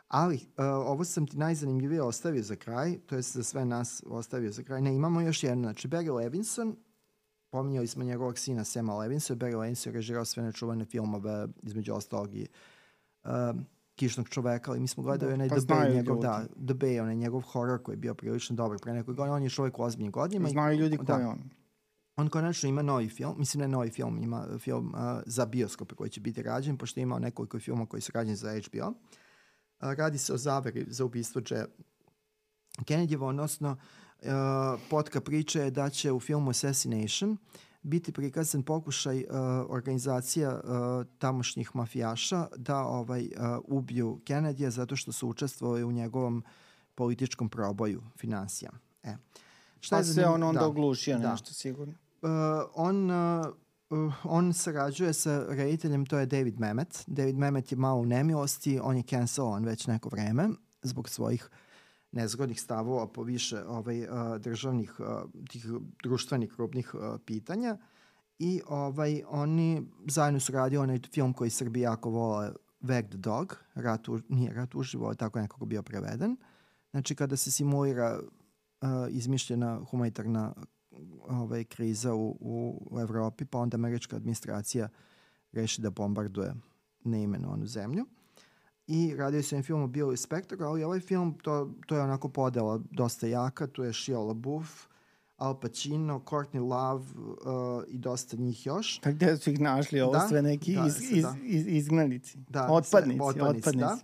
Ali, 0.07 0.35
uh, 0.35 0.65
ovo 0.65 1.03
sam 1.03 1.27
ti 1.27 1.37
najzanimljivije 1.37 2.01
ostavio 2.01 2.43
za 2.43 2.55
kraj, 2.55 2.97
to 3.05 3.15
je 3.15 3.21
za 3.21 3.43
sve 3.43 3.65
nas 3.65 4.03
ostavio 4.07 4.51
za 4.51 4.63
kraj. 4.63 4.81
Ne, 4.81 4.95
imamo 4.95 5.21
još 5.21 5.43
jedno, 5.43 5.63
znači 5.63 5.87
Barry 5.87 6.15
Levinson, 6.15 6.75
pominjali 7.53 7.87
smo 7.87 8.03
njegovog 8.03 8.37
sina 8.37 8.63
Sema 8.63 8.97
Levinson, 8.97 9.39
Barry 9.39 9.57
Levinson 9.57 9.91
je 9.91 9.95
režirao 9.95 10.25
sve 10.25 10.43
nečuvane 10.43 10.85
filmove, 10.85 11.47
između 11.63 11.93
ostalog 11.93 12.35
i 12.35 12.47
uh, 13.23 13.31
Kišnog 13.95 14.29
čoveka, 14.29 14.71
ali 14.71 14.79
mi 14.79 14.87
smo 14.87 15.03
gledali 15.03 15.29
da, 15.31 15.33
onaj 15.33 15.49
pa 15.49 15.55
The 15.55 15.65
Bay, 15.65 15.95
njegov, 15.95 16.19
da, 16.19 16.45
The 16.47 16.73
Bay, 16.73 17.01
onaj 17.01 17.15
njegov 17.15 17.41
horor 17.41 17.83
koji 17.83 17.93
je 17.93 17.97
bio 17.97 18.13
prilično 18.13 18.55
dobar 18.55 18.77
pre 18.81 18.93
nekog 18.93 19.15
godina. 19.15 19.35
On 19.35 19.43
je 19.43 19.49
čovjek 19.49 19.79
u 19.79 19.83
ozbiljnim 19.83 20.11
godinama. 20.11 20.49
Znaju 20.49 20.79
ljudi 20.79 20.97
ko 20.97 21.03
da, 21.03 21.13
je 21.13 21.27
on. 21.27 21.39
On 22.15 22.29
konačno 22.29 22.69
ima 22.69 22.81
novi 22.81 23.09
film, 23.09 23.35
mislim 23.37 23.61
ne 23.61 23.67
novi 23.67 23.89
film, 23.89 24.17
ima 24.23 24.47
film 24.59 24.87
uh, 24.87 25.21
za 25.25 25.45
bioskope 25.45 25.95
koji 25.95 26.09
će 26.09 26.21
biti 26.21 26.43
rađen, 26.43 26.77
pošto 26.77 26.99
ima 26.99 27.19
nekoliko 27.19 27.59
filma 27.59 27.85
koji 27.85 28.01
su 28.01 28.11
rađeni 28.15 28.35
za 28.35 28.59
HBO. 28.67 28.87
Uh, 28.87 28.93
radi 29.79 30.17
se 30.17 30.33
o 30.33 30.37
zaveri 30.37 30.85
za 30.87 31.05
ubistvo 31.05 31.41
J. 31.49 31.65
Kennedy, 32.85 33.23
odnosno 33.23 33.71
uh, 33.71 33.77
potka 34.89 35.21
priče 35.21 35.59
je 35.59 35.71
da 35.71 35.89
će 35.89 36.11
u 36.11 36.19
filmu 36.19 36.49
Assassination 36.49 37.37
biti 37.83 38.11
prikazan 38.11 38.63
pokušaj 38.63 39.17
uh, 39.17 39.25
organizacija 39.69 40.61
uh, 40.63 41.07
tamošnjih 41.17 41.75
mafijaša 41.75 42.47
da 42.55 42.77
ovaj 42.77 43.21
uh, 43.21 43.29
ubiju 43.63 44.21
Kennedy 44.25 44.69
zato 44.69 44.95
što 44.95 45.11
su 45.11 45.27
učestvovali 45.27 45.83
u 45.83 45.91
njegovom 45.91 46.43
političkom 46.95 47.49
proboju 47.49 48.01
financija. 48.17 48.71
E. 49.03 49.15
Šta 49.79 49.95
pa 49.95 49.99
je 49.99 50.03
se 50.03 50.25
on 50.25 50.43
onda 50.43 50.59
da, 50.59 50.67
oglušio 50.67 51.17
da. 51.17 51.31
nešto 51.31 51.53
sigurno? 51.53 51.93
Uh, 52.21 52.29
on 52.75 53.11
uh, 53.11 53.45
on 54.23 54.53
sarađuje 54.53 55.13
sa 55.13 55.45
rediteljem, 55.49 56.05
to 56.05 56.17
je 56.17 56.25
David 56.25 56.59
Mamet. 56.59 57.03
David 57.07 57.37
Mamet 57.37 57.71
je 57.71 57.77
malo 57.77 58.01
u 58.01 58.05
nemilosti, 58.05 58.79
on 58.83 58.97
je 58.97 59.03
cancelovan 59.03 59.65
već 59.65 59.87
neko 59.87 60.09
vreme 60.09 60.49
zbog 60.81 61.09
svojih 61.09 61.49
nezgodnih 62.13 62.61
stavova 62.61 63.07
po 63.07 63.23
više 63.23 63.63
ovaj, 63.67 64.07
državnih, 64.39 64.93
tih 65.49 65.65
društvenih 66.03 66.53
krupnih 66.53 66.95
pitanja. 67.25 67.77
I 68.39 68.61
ovaj, 68.67 69.23
oni 69.27 69.87
zajedno 70.07 70.39
su 70.39 70.51
radili 70.51 70.83
onaj 70.83 70.99
film 71.11 71.33
koji 71.33 71.49
Srbi 71.49 71.79
jako 71.79 72.09
vole, 72.09 72.51
the 72.83 73.17
Dog, 73.17 73.57
rat 73.75 74.09
u, 74.09 74.19
nije 74.29 74.53
rat 74.53 74.75
uživo, 74.75 75.13
tako 75.15 75.39
nekako 75.39 75.65
bio 75.65 75.83
preveden. 75.83 76.37
Znači 76.91 77.15
kada 77.15 77.37
se 77.37 77.51
simulira 77.51 78.19
uh, 78.19 78.89
izmišljena 79.09 79.79
humanitarna 79.89 80.53
ovaj, 81.27 81.63
kriza 81.63 82.13
u, 82.13 82.37
u, 82.39 82.87
u 82.91 82.99
Evropi, 82.99 83.45
pa 83.45 83.57
onda 83.57 83.75
američka 83.75 84.15
administracija 84.15 84.89
reši 85.51 85.81
da 85.81 85.89
bombarduje 85.89 86.53
neimenovanu 87.03 87.67
zemlju. 87.67 88.05
I 88.87 89.15
radio 89.15 89.43
se 89.43 89.55
jedan 89.55 89.63
film 89.63 89.83
o 89.83 89.87
Billy 89.87 90.15
Spector, 90.15 90.63
ali 90.63 90.83
ovaj 90.83 90.99
film, 90.99 91.37
to, 91.41 91.71
to 91.87 91.95
je 91.95 92.01
onako 92.01 92.29
podela 92.29 92.79
dosta 92.91 93.27
jaka, 93.27 93.67
tu 93.67 93.83
je 93.83 93.93
Shia 93.93 94.19
LaBeouf, 94.19 94.85
Al 95.37 95.59
Pacino, 95.59 96.21
Courtney 96.29 96.69
Love 96.69 97.03
uh, 97.03 97.83
i 97.87 97.97
dosta 97.97 98.37
njih 98.37 98.65
još. 98.65 99.01
Pa 99.03 99.11
gde 99.11 99.37
su 99.37 99.49
ih 99.49 99.59
našli? 99.59 100.01
Ovo 100.01 100.13
da? 100.13 100.27
sve 100.27 100.41
neki 100.41 100.75
da, 100.75 100.85
iz, 100.87 101.11
iz, 101.11 101.23
da. 101.23 101.35
iz, 101.43 101.67
izgnanici. 101.67 102.37
Da, 102.49 102.67
otpadnici, 102.71 103.19
otpadnici. 103.21 103.57
otpadnici. 103.57 103.77
Da. 103.77 103.97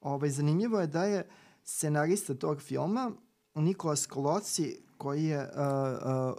Ovaj, 0.00 0.30
zanimljivo 0.30 0.80
je 0.80 0.86
da 0.86 1.04
je 1.04 1.28
scenarista 1.64 2.34
tog 2.34 2.60
filma 2.60 3.12
Nikolas 3.54 4.06
Koloci 4.06 4.76
koji 4.98 5.24
je, 5.24 5.38
uh, 5.38 6.34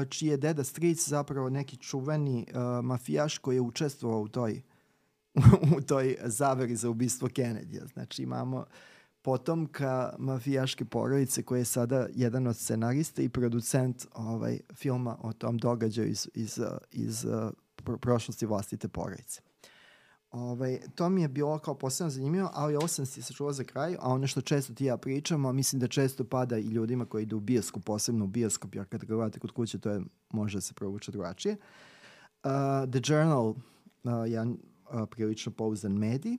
uh, 0.00 0.08
čiji 0.08 0.28
je 0.28 0.36
deda 0.36 0.64
stric 0.64 1.08
zapravo 1.08 1.50
neki 1.50 1.76
čuveni 1.76 2.46
uh, 2.48 2.84
mafijaš 2.84 3.38
koji 3.38 3.56
je 3.56 3.60
učestvovao 3.60 4.20
u 4.20 4.28
toj, 4.28 4.62
u 5.78 5.80
toj 5.80 6.16
zaveri 6.24 6.76
za 6.76 6.90
ubistvo 6.90 7.28
Kennedy. 7.28 7.92
Znači 7.92 8.22
imamo 8.22 8.64
potomka 9.22 10.14
mafijaške 10.18 10.84
porodice 10.84 11.42
koji 11.42 11.60
je 11.60 11.64
sada 11.64 12.06
jedan 12.14 12.46
od 12.46 12.56
scenarista 12.56 13.22
i 13.22 13.28
producent 13.28 14.06
ovaj, 14.14 14.58
filma 14.74 15.16
o 15.20 15.32
tom 15.32 15.58
događaju 15.58 16.08
iz, 16.08 16.28
iz, 16.34 16.60
iz, 16.92 17.24
iz 17.24 17.26
prošlosti 18.00 18.46
vlastite 18.46 18.88
porodice. 18.88 19.40
Ovaj, 20.30 20.80
to 20.94 21.08
mi 21.08 21.22
je 21.22 21.28
bilo 21.28 21.58
kao 21.58 21.74
posebno 21.74 22.10
zanimljivo, 22.10 22.50
ali 22.52 22.76
ovo 22.76 22.88
sam 22.88 23.06
si 23.06 23.22
sačuvao 23.22 23.52
za 23.52 23.64
kraj, 23.64 23.96
a 24.00 24.08
ono 24.08 24.26
što 24.26 24.40
često 24.40 24.74
ti 24.74 24.84
ja 24.84 24.96
pričamo, 24.96 25.52
mislim 25.52 25.80
da 25.80 25.88
često 25.88 26.24
pada 26.24 26.58
i 26.58 26.62
ljudima 26.62 27.06
koji 27.06 27.22
idu 27.22 27.36
u 27.36 27.40
bioskop, 27.40 27.84
posebno 27.84 28.24
u 28.24 28.28
bioskop, 28.28 28.74
jer 28.74 28.84
kad 28.84 29.04
gledate 29.04 29.38
kod 29.40 29.50
kuće, 29.50 29.78
to 29.78 29.90
je, 29.90 30.00
može 30.30 30.56
da 30.56 30.60
se 30.60 30.74
provuče 30.74 31.12
drugačije. 31.12 31.56
Uh, 32.44 32.50
The 32.90 33.12
Journal, 33.12 33.48
uh, 33.48 33.56
jedan 34.26 34.58
uh, 35.02 35.08
prilično 35.08 35.52
pouzdan 35.52 35.92
medij, 35.92 36.36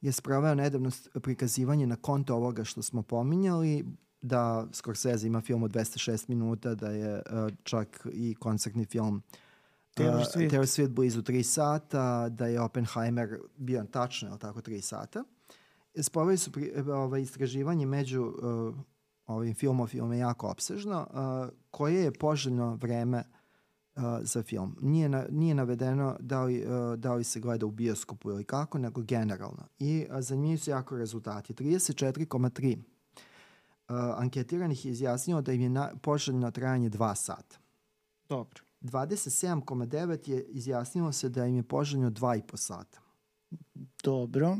je 0.00 0.12
spravao 0.12 0.54
nedavno 0.54 0.90
prikazivanje 1.22 1.86
na 1.86 1.96
konto 1.96 2.34
ovoga 2.34 2.64
što 2.64 2.82
smo 2.82 3.02
pominjali, 3.02 3.84
da 4.20 4.66
Scorsese 4.72 5.26
ima 5.26 5.40
film 5.40 5.62
od 5.62 5.70
206 5.70 6.28
minuta, 6.28 6.74
da 6.74 6.90
je 6.90 7.14
uh, 7.14 7.22
čak 7.62 8.06
i 8.12 8.34
koncertni 8.34 8.84
film 8.84 9.16
uh, 9.16 9.22
Taylor 9.98 10.24
Swift. 10.24 10.50
Taylor 10.50 10.66
Swift 10.66 10.94
blizu 10.94 11.22
3 11.22 11.42
sata, 11.42 12.28
da 12.28 12.46
je 12.46 12.60
Oppenheimer 12.60 13.38
bio 13.56 13.84
tačno, 13.84 14.32
je 14.32 14.38
tako, 14.38 14.60
3 14.60 14.80
sata. 14.80 15.24
Spovali 16.02 16.38
su 16.38 16.52
pri, 16.52 16.72
ovaj, 16.92 17.20
istraživanje 17.20 17.86
među 17.86 18.22
uh, 18.22 18.74
ovim 19.26 19.54
filmofilom 19.54 20.12
je 20.12 20.18
jako 20.18 20.48
obsežno, 20.48 21.06
uh, 21.10 21.54
koje 21.70 22.02
je 22.02 22.12
poželjno 22.12 22.74
vreme 22.74 23.18
uh, 23.18 23.37
za 24.22 24.42
film. 24.42 24.76
Nije, 24.80 25.08
na, 25.08 25.26
nije 25.30 25.54
navedeno 25.54 26.16
da 26.20 26.42
li, 26.42 26.66
uh, 26.66 26.98
da 26.98 27.14
li 27.14 27.24
se 27.24 27.40
gleda 27.40 27.66
u 27.66 27.70
bioskopu 27.70 28.30
ili 28.30 28.44
kako, 28.44 28.78
nego 28.78 29.02
generalno. 29.02 29.66
I 29.78 30.06
uh, 30.10 30.16
zanimljivi 30.20 30.58
su 30.58 30.70
jako 30.70 30.96
rezultati. 30.96 31.54
34,3 31.54 32.76
uh, 32.76 33.94
anketiranih 34.16 34.86
je 34.86 34.92
izjasnilo 34.92 35.40
da 35.40 35.52
im 35.52 35.60
je 35.60 35.68
na, 35.68 35.90
poželjno 36.02 36.50
trajanje 36.50 36.90
2 36.90 37.14
sata. 37.14 37.58
Dobro. 38.28 38.60
27,9 38.80 40.30
je 40.30 40.42
izjasnilo 40.42 41.12
se 41.12 41.28
da 41.28 41.46
im 41.46 41.56
je 41.56 41.62
poželjno 41.62 42.10
2,5 42.10 42.56
sata. 42.56 43.00
Dobro. 44.02 44.56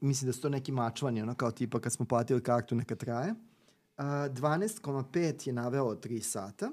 mislim 0.00 0.26
da 0.28 0.32
su 0.32 0.40
to 0.40 0.48
neki 0.48 0.72
mačvani, 0.72 1.22
ono 1.22 1.34
kao 1.34 1.50
tipa 1.50 1.80
kad 1.80 1.92
smo 1.92 2.06
platili 2.06 2.42
kartu 2.42 2.74
neka 2.74 2.96
traje. 2.96 3.30
Uh, 3.32 4.04
12,5 4.04 5.46
je 5.46 5.52
naveo 5.52 5.84
3 5.84 6.20
sata. 6.20 6.70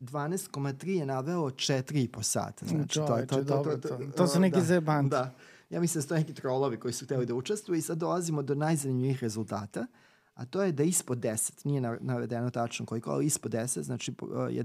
12,3 0.00 0.88
je 0.88 1.06
naveo 1.06 1.42
4,5 1.42 2.22
sata. 2.22 2.66
Znači, 2.66 2.94
to, 2.94 3.06
to, 3.06 3.26
to, 3.26 3.44
to, 3.44 3.62
to, 3.62 3.88
to, 3.88 3.98
to 4.16 4.26
su 4.26 4.40
neki 4.40 4.56
da, 4.56 4.64
zebanti. 4.64 5.10
Da. 5.10 5.34
Ja 5.70 5.80
mislim 5.80 5.98
da 5.98 6.02
su 6.02 6.08
to 6.08 6.14
neki 6.14 6.34
trolovi 6.34 6.76
koji 6.76 6.94
su 6.94 7.04
hteli 7.04 7.26
da 7.26 7.34
učestvuju 7.34 7.78
i 7.78 7.82
sad 7.82 7.98
dolazimo 7.98 8.42
do 8.42 8.54
najzanimljivih 8.54 9.22
rezultata, 9.22 9.86
a 10.34 10.44
to 10.44 10.62
je 10.62 10.72
da 10.72 10.82
ispod 10.82 11.18
10, 11.18 11.66
nije 11.66 11.80
navedeno 12.00 12.50
tačno 12.50 12.86
koliko, 12.86 13.10
ali 13.10 13.26
ispod 13.26 13.52
10, 13.52 13.80
znači 13.80 14.12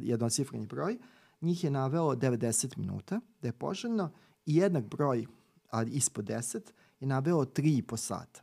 jednocifreni 0.02 0.66
broj, 0.66 0.98
njih 1.42 1.64
je 1.64 1.72
naveo 1.72 2.16
90 2.16 2.78
minuta, 2.78 3.20
da 3.42 3.48
je 3.48 3.52
poželjno, 3.52 4.12
i 4.46 4.56
jednak 4.56 4.86
broj, 4.86 5.26
a 5.72 5.84
ispod 5.84 6.26
10, 6.26 6.60
je 7.00 7.08
naveo 7.08 7.38
3,5 7.38 7.98
sata. 7.98 8.42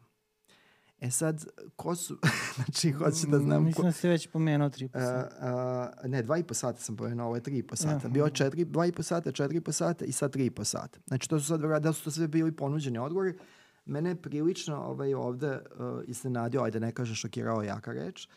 E 1.03 1.11
sad, 1.11 1.45
ko 1.77 1.95
su, 1.95 2.19
znači, 2.57 2.93
hoću 2.93 3.27
da 3.27 3.38
znam... 3.38 3.65
Mislim 3.65 3.87
da 3.87 3.93
si 3.93 4.09
već 4.09 4.27
pomenuo 4.27 4.69
3,5 4.69 4.93
sata. 4.93 5.37
Uh, 5.41 6.05
uh, 6.05 6.11
ne, 6.11 6.23
2,5 6.23 6.55
sata 6.55 6.81
sam 6.81 6.97
pomenuo, 6.97 7.27
ovo 7.27 7.37
je 7.37 7.43
3,5 7.43 7.77
sata. 7.77 8.09
Bio 8.09 8.27
4, 8.27 8.51
2,5 8.67 9.03
sata, 9.03 9.33
4,5 9.33 9.73
sata 9.73 10.05
i 10.05 10.12
sad 10.12 10.35
3,5 10.35 10.65
sata. 10.65 10.99
Znači, 11.07 11.29
to 11.29 11.41
su 11.41 11.47
sad, 11.47 11.61
da 11.61 11.93
su 11.93 12.05
to 12.05 12.11
sve 12.11 12.29
bili 12.29 12.53
ponuđeni 12.53 12.99
odgovori. 12.99 13.38
Mene 13.85 14.11
je 14.11 14.23
prilično 14.23 14.77
ovaj, 14.77 15.15
ovde 15.15 15.53
uh, 15.53 15.61
iznenadio, 16.07 16.62
ajde 16.62 16.81
ne 16.81 16.93
kaže 16.93 17.15
šokirao 17.15 17.62
jaka 17.62 17.93
reč, 17.93 18.29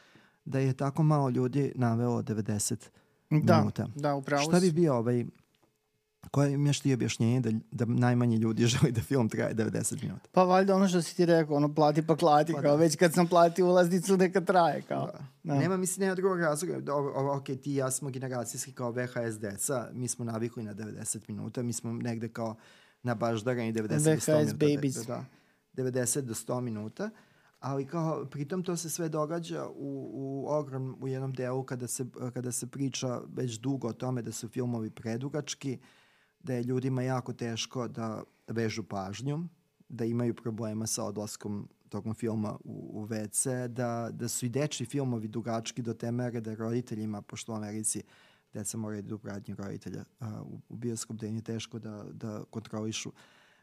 da 0.46 0.60
je 0.60 0.74
tako 0.74 1.04
malo 1.04 1.30
ljudi 1.30 1.72
naveo 1.76 2.22
90 2.22 2.90
da, 3.30 3.58
minuta. 3.58 3.88
Da, 3.96 4.16
upravo 4.16 4.44
Šta 4.44 4.60
bi 4.60 4.72
bio 4.72 4.96
ovaj 4.96 5.26
Koje 6.32 6.54
imaš 6.54 6.80
ti 6.80 6.94
objašnjenje 6.94 7.40
da, 7.40 7.52
da 7.72 7.86
najmanje 7.86 8.38
ljudi 8.38 8.66
želi 8.74 8.92
da 8.92 9.02
film 9.02 9.30
traje 9.30 9.56
90 9.56 10.04
minuta? 10.04 10.30
Pa 10.32 10.44
valjda 10.44 10.76
ono 10.76 10.88
što 10.88 11.02
si 11.02 11.16
ti 11.16 11.26
rekao, 11.26 11.56
ono 11.56 11.76
plati 11.76 12.08
pa 12.08 12.16
klati, 12.16 12.54
pa, 12.54 12.62
kao 12.62 12.72
da. 12.72 12.78
već 12.78 12.96
kad 12.96 13.14
sam 13.14 13.28
platio 13.28 13.68
ulaznicu 13.68 14.18
neka 14.18 14.42
traje, 14.42 14.82
kao. 14.82 15.06
Da. 15.06 15.26
Da. 15.44 15.60
Nema, 15.60 15.78
mislim, 15.78 16.04
nema 16.06 16.16
drugog 16.16 16.40
razloga. 16.40 16.80
Da, 16.80 16.96
ok, 17.38 17.46
ti 17.46 17.72
i 17.72 17.76
ja 17.76 17.92
smo 17.92 18.10
generacijski 18.10 18.72
kao 18.72 18.92
VHS 18.92 19.40
deca, 19.40 19.90
mi 19.94 20.08
smo 20.08 20.26
navikli 20.26 20.64
na 20.64 20.76
90 20.76 21.20
minuta, 21.28 21.64
mi 21.64 21.74
smo 21.74 21.94
negde 21.94 22.30
kao 22.30 22.56
na 23.04 23.16
baždarani 23.16 23.74
90 23.74 24.16
VHS 24.16 24.26
do 24.26 24.34
100 24.34 24.38
minuta. 24.38 24.66
babies. 24.76 24.96
Da, 24.96 25.26
da, 25.74 25.84
90 25.84 26.22
do 26.22 26.34
100 26.34 26.62
minuta 26.62 27.10
ali 27.66 27.86
kao 27.86 28.26
pritom 28.26 28.64
to 28.64 28.78
se 28.78 28.90
sve 28.90 29.10
događa 29.10 29.68
u, 29.68 30.10
u 30.14 30.48
ogrom 30.50 30.98
u 31.02 31.08
jednom 31.08 31.34
delu 31.34 31.64
kada 31.64 31.88
se, 31.88 32.06
kada 32.34 32.52
se 32.52 32.68
priča 32.68 33.22
već 33.36 33.60
dugo 33.60 33.88
o 33.88 33.94
tome 33.94 34.22
da 34.22 34.32
su 34.32 34.50
filmovi 34.50 34.90
predugački, 34.90 35.78
da 36.46 36.54
je 36.54 36.64
ljudima 36.64 37.02
jako 37.02 37.34
teško 37.34 37.88
da 37.88 38.24
vežu 38.48 38.84
pažnju, 38.84 39.48
da 39.90 40.06
imaju 40.06 40.34
problema 40.34 40.88
sa 40.88 41.04
odlaskom 41.04 41.68
tokom 41.90 42.14
filma 42.14 42.58
u, 42.64 42.92
u 42.94 43.08
WC, 43.08 43.68
da, 43.68 44.10
da 44.12 44.28
su 44.28 44.46
i 44.46 44.50
deči 44.50 44.86
filmovi 44.86 45.28
dugački 45.28 45.82
do 45.82 45.94
te 45.94 46.12
mere 46.12 46.42
da 46.42 46.56
roditeljima, 46.56 47.22
pošto 47.22 47.54
u 47.54 47.56
Americi 47.56 48.04
deca 48.54 48.78
moraju 48.78 49.02
da 49.02 49.16
idu 49.38 49.56
roditelja 49.58 50.04
a, 50.20 50.42
u, 50.44 50.62
u 50.70 50.76
bioskop, 50.76 51.18
da 51.18 51.28
im 51.28 51.36
je 51.36 51.42
teško 51.42 51.80
da, 51.80 52.06
da 52.12 52.44
kontrolišu 52.50 53.10
uh, 53.10 53.16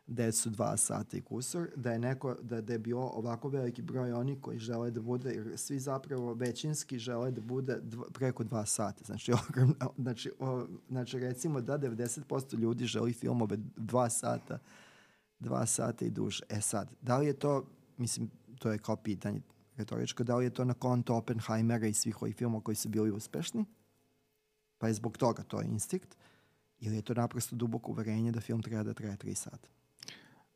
decu 0.07 0.51
dva 0.51 0.77
sata 0.77 1.17
i 1.17 1.21
kusur, 1.21 1.69
da 1.77 1.93
je, 1.93 1.99
neko, 1.99 2.37
da, 2.43 2.61
da 2.61 2.73
je 2.73 2.79
bio 2.79 3.01
ovako 3.01 3.49
veliki 3.49 3.83
broj 3.83 4.12
oni 4.12 4.41
koji 4.41 4.59
žele 4.59 4.91
da 4.91 5.01
bude, 5.01 5.31
jer 5.31 5.59
svi 5.59 5.79
zapravo 5.79 6.35
većinski 6.35 6.99
žele 6.99 7.31
da 7.31 7.41
bude 7.41 7.79
dva, 7.83 8.05
preko 8.12 8.45
dva 8.45 8.67
sata. 8.67 9.05
Znači, 9.05 9.33
znači, 10.03 10.33
o, 10.38 10.67
znači 10.88 11.19
recimo 11.19 11.61
da 11.61 11.79
90% 11.79 12.59
ljudi 12.59 12.87
želi 12.87 13.12
filmove 13.12 13.57
dva 13.77 14.11
sata, 14.11 14.59
dva 15.38 15.67
sata 15.67 16.05
i 16.05 16.11
duže. 16.11 16.45
E 16.49 16.61
sad, 16.61 16.95
da 17.03 17.19
li 17.19 17.27
je 17.27 17.33
to, 17.33 17.67
mislim, 17.97 18.31
to 18.59 18.73
je 18.73 18.79
kao 18.79 18.97
pitanje 18.97 19.41
retoričko, 19.77 20.25
da 20.25 20.37
li 20.37 20.45
je 20.45 20.51
to 20.51 20.65
na 20.65 20.75
konto 20.75 21.17
Oppenheimera 21.17 21.87
i 21.87 21.95
svih 21.95 22.23
ovih 22.23 22.37
filmova 22.37 22.65
koji 22.65 22.75
su 22.75 22.88
bili 22.88 23.11
uspešni? 23.11 23.65
Pa 24.79 24.88
je 24.88 24.95
zbog 24.95 25.19
toga 25.19 25.43
to 25.43 25.61
je 25.61 25.67
instinkt? 25.67 26.17
Ili 26.81 26.97
je 26.97 27.03
to 27.03 27.15
naprosto 27.15 27.57
duboko 27.57 27.91
uverenje 27.91 28.33
da 28.33 28.41
film 28.41 28.62
treba 28.62 28.83
da 28.83 28.95
traje 28.95 29.17
tri 29.17 29.35
sata? 29.35 29.69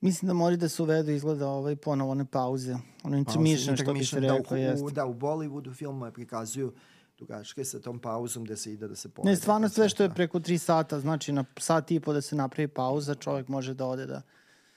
Mislim 0.00 0.26
da 0.26 0.34
mora 0.34 0.56
da 0.56 0.68
se 0.68 0.82
uvedu 0.82 1.10
izgleda 1.10 1.48
ovaj 1.48 1.76
ponovo 1.76 2.10
one 2.10 2.24
pauze. 2.24 2.76
Ono 3.02 3.16
intermission, 3.16 3.76
što 3.76 3.92
bi 3.92 4.04
se 4.04 4.20
rekao. 4.20 4.58
Da, 4.58 4.84
u, 4.84 4.90
da, 4.90 5.06
u 5.06 5.14
Bollywoodu 5.14 5.74
filmove 5.74 6.12
prikazuju 6.12 6.72
dugačke 7.18 7.64
sa 7.64 7.80
tom 7.80 7.98
pauzom 7.98 8.44
gde 8.44 8.56
se 8.56 8.72
ide 8.72 8.88
da 8.88 8.96
se 8.96 9.08
povede. 9.08 9.30
Ne, 9.30 9.36
stvarno 9.36 9.68
sve 9.68 9.88
što 9.88 10.02
je 10.02 10.10
preko 10.10 10.40
tri 10.40 10.58
sata, 10.58 11.00
znači 11.00 11.32
na 11.32 11.44
sat 11.58 11.90
i 11.90 12.00
po 12.00 12.12
da 12.12 12.20
se 12.20 12.36
napravi 12.36 12.68
pauza, 12.68 13.14
čovjek 13.14 13.48
može 13.48 13.74
da 13.74 13.86
ode 13.86 14.06
da... 14.06 14.22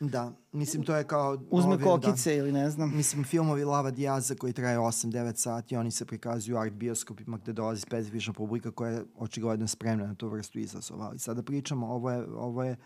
Da, 0.01 0.32
mislim 0.51 0.84
to 0.84 0.95
je 0.95 1.03
kao... 1.03 1.38
Uzme 1.51 1.73
ovim, 1.73 1.86
da. 1.86 1.91
kokice 1.91 2.29
da, 2.29 2.36
ili 2.36 2.51
ne 2.51 2.69
znam. 2.69 2.95
Mislim, 2.95 3.23
filmovi 3.23 3.63
Lava 3.63 3.91
Diaza 3.91 4.36
koji 4.36 4.53
traje 4.53 4.77
8-9 4.77 5.36
sati, 5.36 5.75
oni 5.75 5.91
se 5.91 6.05
prikazuju 6.05 6.58
art 6.58 6.73
bioskopima 6.73 7.38
gde 7.38 7.53
dolazi 7.53 7.82
specifična 7.82 8.34
publika 8.34 8.71
koja 8.71 8.91
je 8.91 9.03
očigledno 9.17 9.67
spremna 9.67 10.08
na 10.08 10.15
tu 10.15 10.29
vrstu 10.29 10.60
izazova. 10.60 11.05
Ali 11.05 11.19
sada 11.19 11.43
pričamo, 11.43 11.88
ovo 11.88 12.12
je, 12.12 12.25
ovo 12.36 12.63
je 12.63 12.77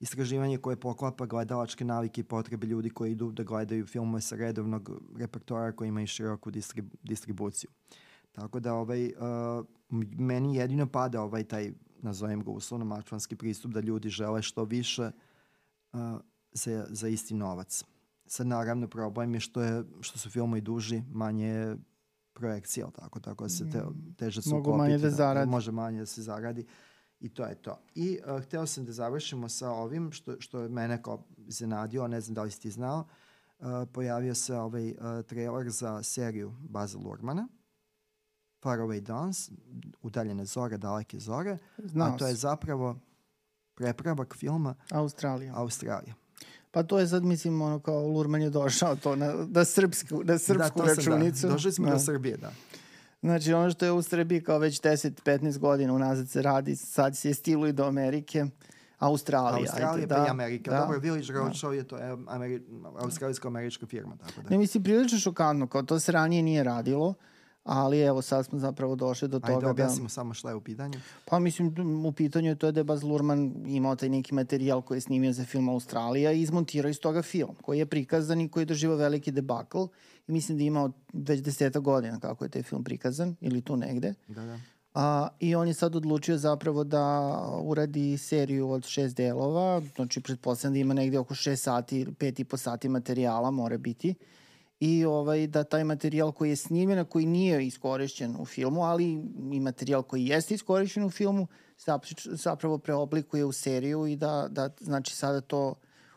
istraživanje 0.00 0.58
koje 0.58 0.76
poklapa 0.76 1.26
gledalačke 1.26 1.84
navike 1.84 2.20
i 2.20 2.24
potrebe 2.24 2.66
ljudi 2.66 2.90
koji 2.90 3.12
idu 3.12 3.32
da 3.32 3.42
gledaju 3.42 3.86
filmove 3.86 4.20
sa 4.20 4.36
redovnog 4.36 4.90
repertoara 5.16 5.72
koji 5.72 5.88
imaju 5.88 6.06
široku 6.06 6.50
distrib 6.50 6.94
distribuciju. 7.02 7.70
Tako 8.32 8.60
da 8.60 8.74
ovaj, 8.74 9.06
uh, 9.06 9.66
meni 10.18 10.56
jedino 10.56 10.86
pada 10.86 11.22
ovaj 11.22 11.44
taj, 11.44 11.72
nazovem 12.02 12.44
ga 12.44 12.50
uslovno, 12.50 12.84
mačvanski 12.84 13.36
pristup 13.36 13.72
da 13.72 13.80
ljudi 13.80 14.08
žele 14.08 14.42
što 14.42 14.64
više 14.64 15.10
uh, 15.92 16.00
za, 16.52 16.86
za 16.90 17.08
isti 17.08 17.34
novac. 17.34 17.84
Sad 18.26 18.46
naravno 18.46 18.88
problem 18.88 19.34
je 19.34 19.40
što, 19.40 19.62
je, 19.62 19.84
što 20.00 20.18
su 20.18 20.30
filmovi 20.30 20.60
duži, 20.60 21.02
manje 21.12 21.76
projekcija, 22.32 22.90
tako, 22.90 23.20
tako 23.20 23.44
da 23.44 23.48
se 23.48 23.70
te, 23.70 23.78
mm. 23.78 24.14
teže 24.16 24.42
su 24.42 24.50
Mogu 24.50 24.76
manje 24.76 24.98
da, 24.98 25.02
da 25.02 25.10
zaradi. 25.10 25.50
Može 25.50 25.72
manje 25.72 25.98
da 25.98 26.06
se 26.06 26.22
zaradi. 26.22 26.60
Uh, 26.60 26.66
I 27.26 27.28
to 27.28 27.44
je 27.44 27.54
to. 27.54 27.78
I 27.94 28.18
uh, 28.26 28.42
hteo 28.42 28.66
sam 28.66 28.84
da 28.84 28.92
završimo 28.92 29.48
sa 29.48 29.70
ovim 29.70 30.12
što, 30.12 30.40
što 30.40 30.60
je 30.60 30.68
mene 30.68 31.02
kao 31.02 31.22
zanadio, 31.48 32.08
ne 32.08 32.20
znam 32.20 32.34
da 32.34 32.42
li 32.42 32.50
si 32.50 32.60
ti 32.60 32.70
znao, 32.70 33.04
uh, 33.58 33.66
pojavio 33.92 34.34
se 34.34 34.54
ovaj 34.54 34.90
uh, 34.90 34.96
trailer 35.26 35.70
za 35.70 36.02
seriju 36.02 36.54
Baza 36.60 36.98
Lurmana, 36.98 37.48
Far 38.62 38.78
Away 38.78 39.00
Dawns, 39.02 39.50
udaljene 40.02 40.44
zore, 40.44 40.78
daleke 40.78 41.18
zore, 41.18 41.58
Znao 41.78 42.14
a 42.14 42.16
to 42.16 42.26
je 42.26 42.34
zapravo 42.34 42.96
prepravak 43.74 44.34
filma 44.36 44.74
Australija. 44.90 45.52
Australija. 45.56 46.14
Pa 46.70 46.82
to 46.82 46.98
je 46.98 47.08
sad, 47.08 47.24
mislim, 47.24 47.62
ono 47.62 47.78
kao 47.78 48.08
Lurman 48.08 48.42
je 48.42 48.50
došao 48.50 48.96
to 48.96 49.16
na, 49.16 49.34
na, 49.48 49.64
srpsku, 49.64 50.22
na 50.24 50.38
srpsku 50.38 50.82
da, 50.82 50.84
računicu. 50.84 51.40
Sam, 51.40 51.48
da. 51.48 51.54
Došli 51.54 51.72
smo 51.72 51.86
da. 51.86 51.92
do 51.92 51.98
Srbije, 51.98 52.36
da. 52.36 52.52
Znači 53.26 53.52
ono 53.52 53.70
što 53.70 53.84
je 53.84 53.92
u 53.92 54.02
Srbiji 54.02 54.42
kao 54.42 54.58
već 54.58 54.80
10-15 54.80 55.58
godina 55.58 55.92
unazad 55.92 56.28
se 56.28 56.42
radi, 56.42 56.76
sad 56.76 57.16
se 57.16 57.34
stiluje 57.34 57.72
do 57.72 57.84
Amerike. 57.84 58.44
Australija. 58.98 59.60
Australija 59.60 59.92
ajde, 59.92 60.06
pa 60.08 60.14
da, 60.14 60.26
i 60.26 60.30
Amerika. 60.30 60.70
Da, 60.70 60.80
Dobro, 60.80 60.98
Village 60.98 61.32
Roadshow 61.32 61.68
da. 61.68 61.74
je 61.74 61.84
to 61.84 61.96
Ameri 62.28 62.62
australijsko-američka 62.98 63.86
firma. 63.86 64.16
Tako 64.16 64.42
da. 64.42 64.50
Ne, 64.50 64.58
mislim, 64.58 64.82
prilično 64.82 65.18
šokantno, 65.18 65.66
kao 65.66 65.82
to 65.82 66.00
se 66.00 66.12
ranije 66.12 66.42
nije 66.42 66.64
radilo. 66.64 67.14
Ali 67.66 68.00
evo, 68.00 68.22
sad 68.22 68.46
smo 68.46 68.58
zapravo 68.58 68.96
došli 68.96 69.28
do 69.28 69.40
toga 69.40 69.52
Ajde, 69.52 69.60
da... 69.60 69.66
Ajde, 69.66 69.70
objasnimo 69.70 70.08
samo 70.08 70.34
šta 70.34 70.48
je 70.48 70.54
u 70.54 70.60
pitanju. 70.60 71.00
Pa 71.24 71.38
mislim, 71.38 71.74
u 72.06 72.12
pitanju 72.12 72.48
je 72.48 72.54
to 72.54 72.72
da 72.72 72.80
je 72.80 72.84
Baz 72.84 73.02
Luhrmann 73.02 73.52
imao 73.66 73.96
taj 73.96 74.08
neki 74.08 74.34
materijal 74.34 74.82
koji 74.82 74.96
je 74.96 75.00
snimio 75.00 75.32
za 75.32 75.44
film 75.44 75.68
Australija 75.68 76.32
i 76.32 76.42
izmontirao 76.42 76.90
iz 76.90 77.00
toga 77.00 77.22
film, 77.22 77.54
koji 77.62 77.78
je 77.78 77.86
prikazan 77.86 78.40
i 78.40 78.48
koji 78.48 78.62
je 78.62 78.66
doživao 78.66 78.96
veliki 78.96 79.30
debakl. 79.30 79.84
I 80.28 80.32
mislim 80.32 80.58
da 80.58 80.64
je 80.64 80.66
imao 80.66 80.90
već 81.12 81.40
deseta 81.40 81.78
godina 81.78 82.20
kako 82.20 82.44
je 82.44 82.48
taj 82.48 82.62
film 82.62 82.84
prikazan, 82.84 83.36
ili 83.40 83.60
tu 83.60 83.76
negde. 83.76 84.14
Da, 84.28 84.44
da. 84.44 84.58
A, 84.94 85.28
I 85.40 85.54
on 85.54 85.68
je 85.68 85.74
sad 85.74 85.96
odlučio 85.96 86.38
zapravo 86.38 86.84
da 86.84 87.36
uradi 87.62 88.18
seriju 88.18 88.70
od 88.70 88.84
šest 88.84 89.16
delova, 89.16 89.82
znači 89.96 90.20
pretpostavljam 90.20 90.74
da 90.74 90.78
ima 90.78 90.94
negde 90.94 91.18
oko 91.18 91.34
šest 91.34 91.62
sati, 91.62 92.06
pet 92.18 92.40
i 92.40 92.44
po 92.44 92.56
sati 92.56 92.88
materijala 92.88 93.50
mora 93.50 93.78
biti 93.78 94.14
i 94.80 95.04
ovaj, 95.04 95.46
da 95.46 95.64
taj 95.64 95.84
materijal 95.84 96.32
koji 96.32 96.50
je 96.50 96.56
snimljen, 96.56 97.04
koji 97.04 97.26
nije 97.26 97.66
iskorišćen 97.66 98.36
u 98.38 98.44
filmu, 98.44 98.82
ali 98.82 99.04
i 99.52 99.60
materijal 99.60 100.02
koji 100.02 100.26
jeste 100.26 100.54
iskorišćen 100.54 101.04
u 101.04 101.10
filmu, 101.10 101.46
zapravo 102.26 102.78
preoblikuje 102.78 103.44
u 103.44 103.52
seriju 103.52 104.06
i 104.06 104.16
da, 104.16 104.46
da 104.50 104.70
znači 104.80 105.16
sada 105.16 105.40
to 105.40 105.74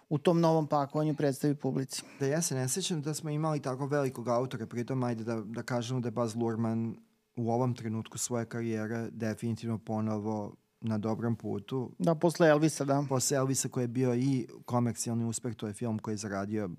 u 0.09 0.17
tom 0.17 0.39
novom 0.39 0.67
pakovanju 0.67 1.15
predstavi 1.15 1.55
publici. 1.55 2.03
Da 2.19 2.25
ja 2.25 2.41
se 2.41 2.55
ne 2.55 2.67
sećam 2.67 3.01
da 3.01 3.13
smo 3.13 3.29
imali 3.29 3.61
tako 3.61 3.85
velikog 3.85 4.27
autora, 4.27 4.65
pritom 4.65 5.03
ajde 5.03 5.23
da, 5.23 5.41
da 5.45 5.63
kažemo 5.63 5.99
da 5.99 6.07
je 6.07 6.11
Baz 6.11 6.35
Luhrmann 6.35 6.95
u 7.35 7.51
ovom 7.51 7.75
trenutku 7.75 8.17
svoje 8.17 8.45
karijere 8.45 9.09
definitivno 9.11 9.77
ponovo 9.77 10.55
na 10.81 10.97
dobrom 10.97 11.35
putu. 11.35 11.91
Da, 11.99 12.15
posle 12.15 12.47
Elvisa, 12.47 12.85
da. 12.85 13.05
Posle 13.09 13.37
Elvisa 13.37 13.69
koji 13.69 13.83
je 13.83 13.87
bio 13.87 14.15
i 14.15 14.47
komercijalni 14.65 15.25
uspeh, 15.25 15.55
to 15.55 15.67
je 15.67 15.73
film 15.73 15.99
koji 15.99 16.13
je 16.13 16.17
zaradio 16.17 16.69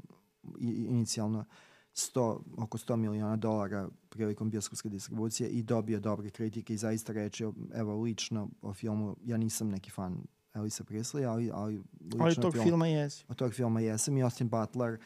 inicijalno 0.60 1.44
100, 1.94 2.40
oko 2.56 2.78
100 2.78 2.96
miliona 2.96 3.36
dolara 3.36 3.88
prilikom 4.08 4.50
bioskopske 4.50 4.88
distribucije 4.88 5.48
i 5.48 5.62
dobio 5.62 6.00
dobre 6.00 6.30
kritike 6.30 6.74
i 6.74 6.76
zaista 6.76 7.12
reći, 7.12 7.44
evo 7.74 8.02
lično 8.02 8.48
o 8.62 8.74
filmu, 8.74 9.16
ja 9.24 9.36
nisam 9.36 9.68
neki 9.68 9.90
fan 9.90 10.22
Elisa 10.54 10.84
Presley, 10.84 11.28
ali, 11.28 11.50
ali 11.54 11.82
Ali 12.18 12.34
tog 12.34 12.52
film, 12.52 12.64
filma 12.64 12.86
jesi. 12.86 13.24
Od 13.28 13.36
tog 13.36 13.52
filma 13.52 13.80
jesam 13.80 14.16
i 14.16 14.22
Austin 14.22 14.48
Butler 14.48 14.98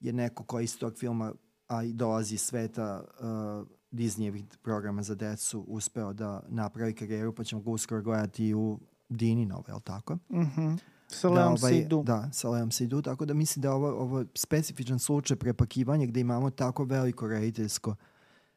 je 0.00 0.12
neko 0.12 0.44
koji 0.44 0.64
iz 0.64 0.78
tog 0.78 0.94
filma 0.98 1.32
a 1.70 1.82
i 1.82 1.92
dolazi 1.92 2.34
iz 2.34 2.40
sveta 2.40 3.04
uh, 3.20 3.66
Disneyevih 3.92 4.44
programa 4.62 5.02
za 5.02 5.14
decu 5.14 5.64
uspeo 5.68 6.12
da 6.12 6.42
napravi 6.48 6.94
karijeru, 6.94 7.34
pa 7.34 7.44
ćemo 7.44 7.62
ga 7.62 7.70
uskoro 7.70 8.02
gledati 8.02 8.54
u 8.54 8.78
Dini 9.08 9.46
Nove, 9.46 9.64
je 9.68 9.74
li 9.74 9.80
tako? 9.80 10.14
Mhm. 10.14 10.40
Mm 10.40 10.52
-hmm. 10.56 10.78
Sa 11.10 11.28
da, 11.28 11.34
Leom 11.34 11.52
ovaj, 11.52 11.72
Seydoux. 11.72 12.04
Da, 12.04 12.28
sa 12.32 12.48
Leom 12.48 12.70
Seydoux, 12.70 13.04
tako 13.04 13.24
da 13.24 13.34
mislim 13.34 13.62
da 13.62 13.68
je 13.68 13.72
ovo, 13.72 13.88
ovo 13.88 14.24
specifičan 14.34 14.98
slučaj 14.98 15.36
prepakivanja 15.36 16.06
gde 16.06 16.20
imamo 16.20 16.50
tako 16.50 16.84
veliko 16.84 17.28
rediteljsko 17.28 17.94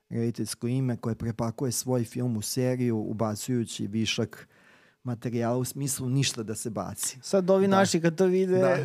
rediteljsko 0.10 0.68
ime 0.68 0.98
koje 0.98 1.16
prepakuje 1.16 1.72
svoj 1.72 2.04
film 2.04 2.38
u 2.38 2.42
seriju 2.42 2.98
ubacujući 2.98 3.88
višak 3.88 4.48
materijala 5.04 5.58
u 5.58 5.66
smislu 5.66 6.10
ništa 6.10 6.44
da 6.44 6.56
se 6.56 6.70
baci. 6.70 7.18
Sad 7.22 7.50
ovi 7.50 7.68
da. 7.68 7.76
naši 7.76 8.02
kad 8.02 8.16
to 8.16 8.26
vide... 8.26 8.58
Da. 8.58 8.78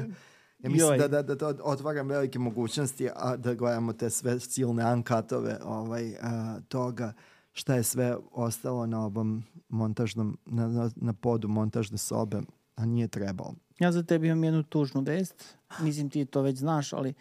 Ja 0.59 0.71
mislim 0.71 0.91
Joj. 0.91 0.99
da, 0.99 1.09
da, 1.09 1.23
da 1.23 1.37
to 1.37 1.55
otvaram 1.63 2.09
velike 2.09 2.39
mogućnosti, 2.39 3.09
a 3.17 3.37
da 3.37 3.55
gledamo 3.55 3.93
te 3.93 4.11
sve 4.11 4.41
silne 4.41 4.83
ankatove 4.83 5.59
ovaj, 5.65 6.15
a, 6.23 6.61
toga 6.69 7.13
šta 7.53 7.75
je 7.75 7.83
sve 7.83 8.17
ostalo 8.33 8.87
na 8.87 9.05
ovom 9.05 9.45
montažnom, 9.69 10.39
na, 10.47 10.69
na, 10.69 10.91
na 10.97 11.13
podu 11.13 11.49
montažne 11.49 11.99
sobe, 11.99 12.41
a 12.79 12.87
nije 12.87 13.09
trebalo. 13.09 13.55
Ja 13.79 13.93
za 13.93 14.03
tebi 14.03 14.27
imam 14.27 14.45
jednu 14.45 14.63
tužnu 14.63 15.01
vest, 15.01 15.57
mislim 15.81 16.11
ti 16.11 16.25
to 16.25 16.43
već 16.43 16.59
znaš, 16.59 16.93
ali 16.93 17.15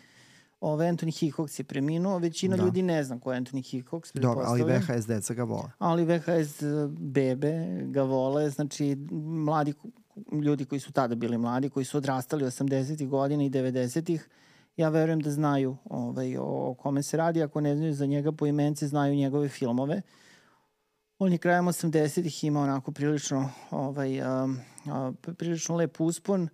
Ove, 0.62 0.86
Anthony 0.86 1.12
Hickox 1.12 1.60
je 1.60 1.64
preminuo, 1.64 2.18
većina 2.18 2.58
da. 2.58 2.64
ljudi 2.64 2.82
ne 2.82 3.04
zna 3.04 3.20
ko 3.20 3.34
je 3.34 3.42
Anthony 3.42 3.84
Hickox. 3.84 4.20
Dobro, 4.20 4.44
ali 4.48 4.64
VHS 4.64 5.06
deca 5.08 5.34
ga 5.34 5.44
vole. 5.44 5.70
Ali 5.80 6.06
VHS 6.06 6.62
e, 6.62 6.88
bebe 6.90 7.82
ga 7.84 8.04
vole, 8.04 8.50
znači 8.50 8.96
mladi 9.22 9.74
ljudi 10.44 10.66
koji 10.66 10.80
su 10.80 10.92
tada 10.92 11.16
bili 11.16 11.38
mladi, 11.38 11.70
koji 11.70 11.86
su 11.86 11.98
odrastali 11.98 12.46
80. 12.46 13.08
godina 13.08 13.44
i 13.44 13.50
90. 13.50 14.20
Ja 14.78 14.90
verujem 14.90 15.20
da 15.20 15.32
znaju 15.32 15.78
ovaj, 15.86 16.38
o 16.40 16.76
kome 16.80 17.04
se 17.04 17.18
radi, 17.18 17.44
ako 17.44 17.62
ne 17.62 17.76
znaju 17.76 17.94
za 17.94 18.06
njega 18.06 18.32
po 18.32 18.46
imence, 18.46 18.88
znaju 18.88 19.16
njegove 19.16 19.50
filmove. 19.50 20.02
On 21.20 21.32
je 21.32 21.38
krajem 21.38 21.66
80-ih 21.66 22.44
imao 22.44 22.64
onako 22.64 22.92
prilično, 22.92 23.50
ovaj, 23.72 24.22
um, 24.22 24.60
uh, 24.86 25.34
prilično 25.38 25.76
lep 25.76 26.02
uspon. 26.02 26.42
Uh, 26.42 26.50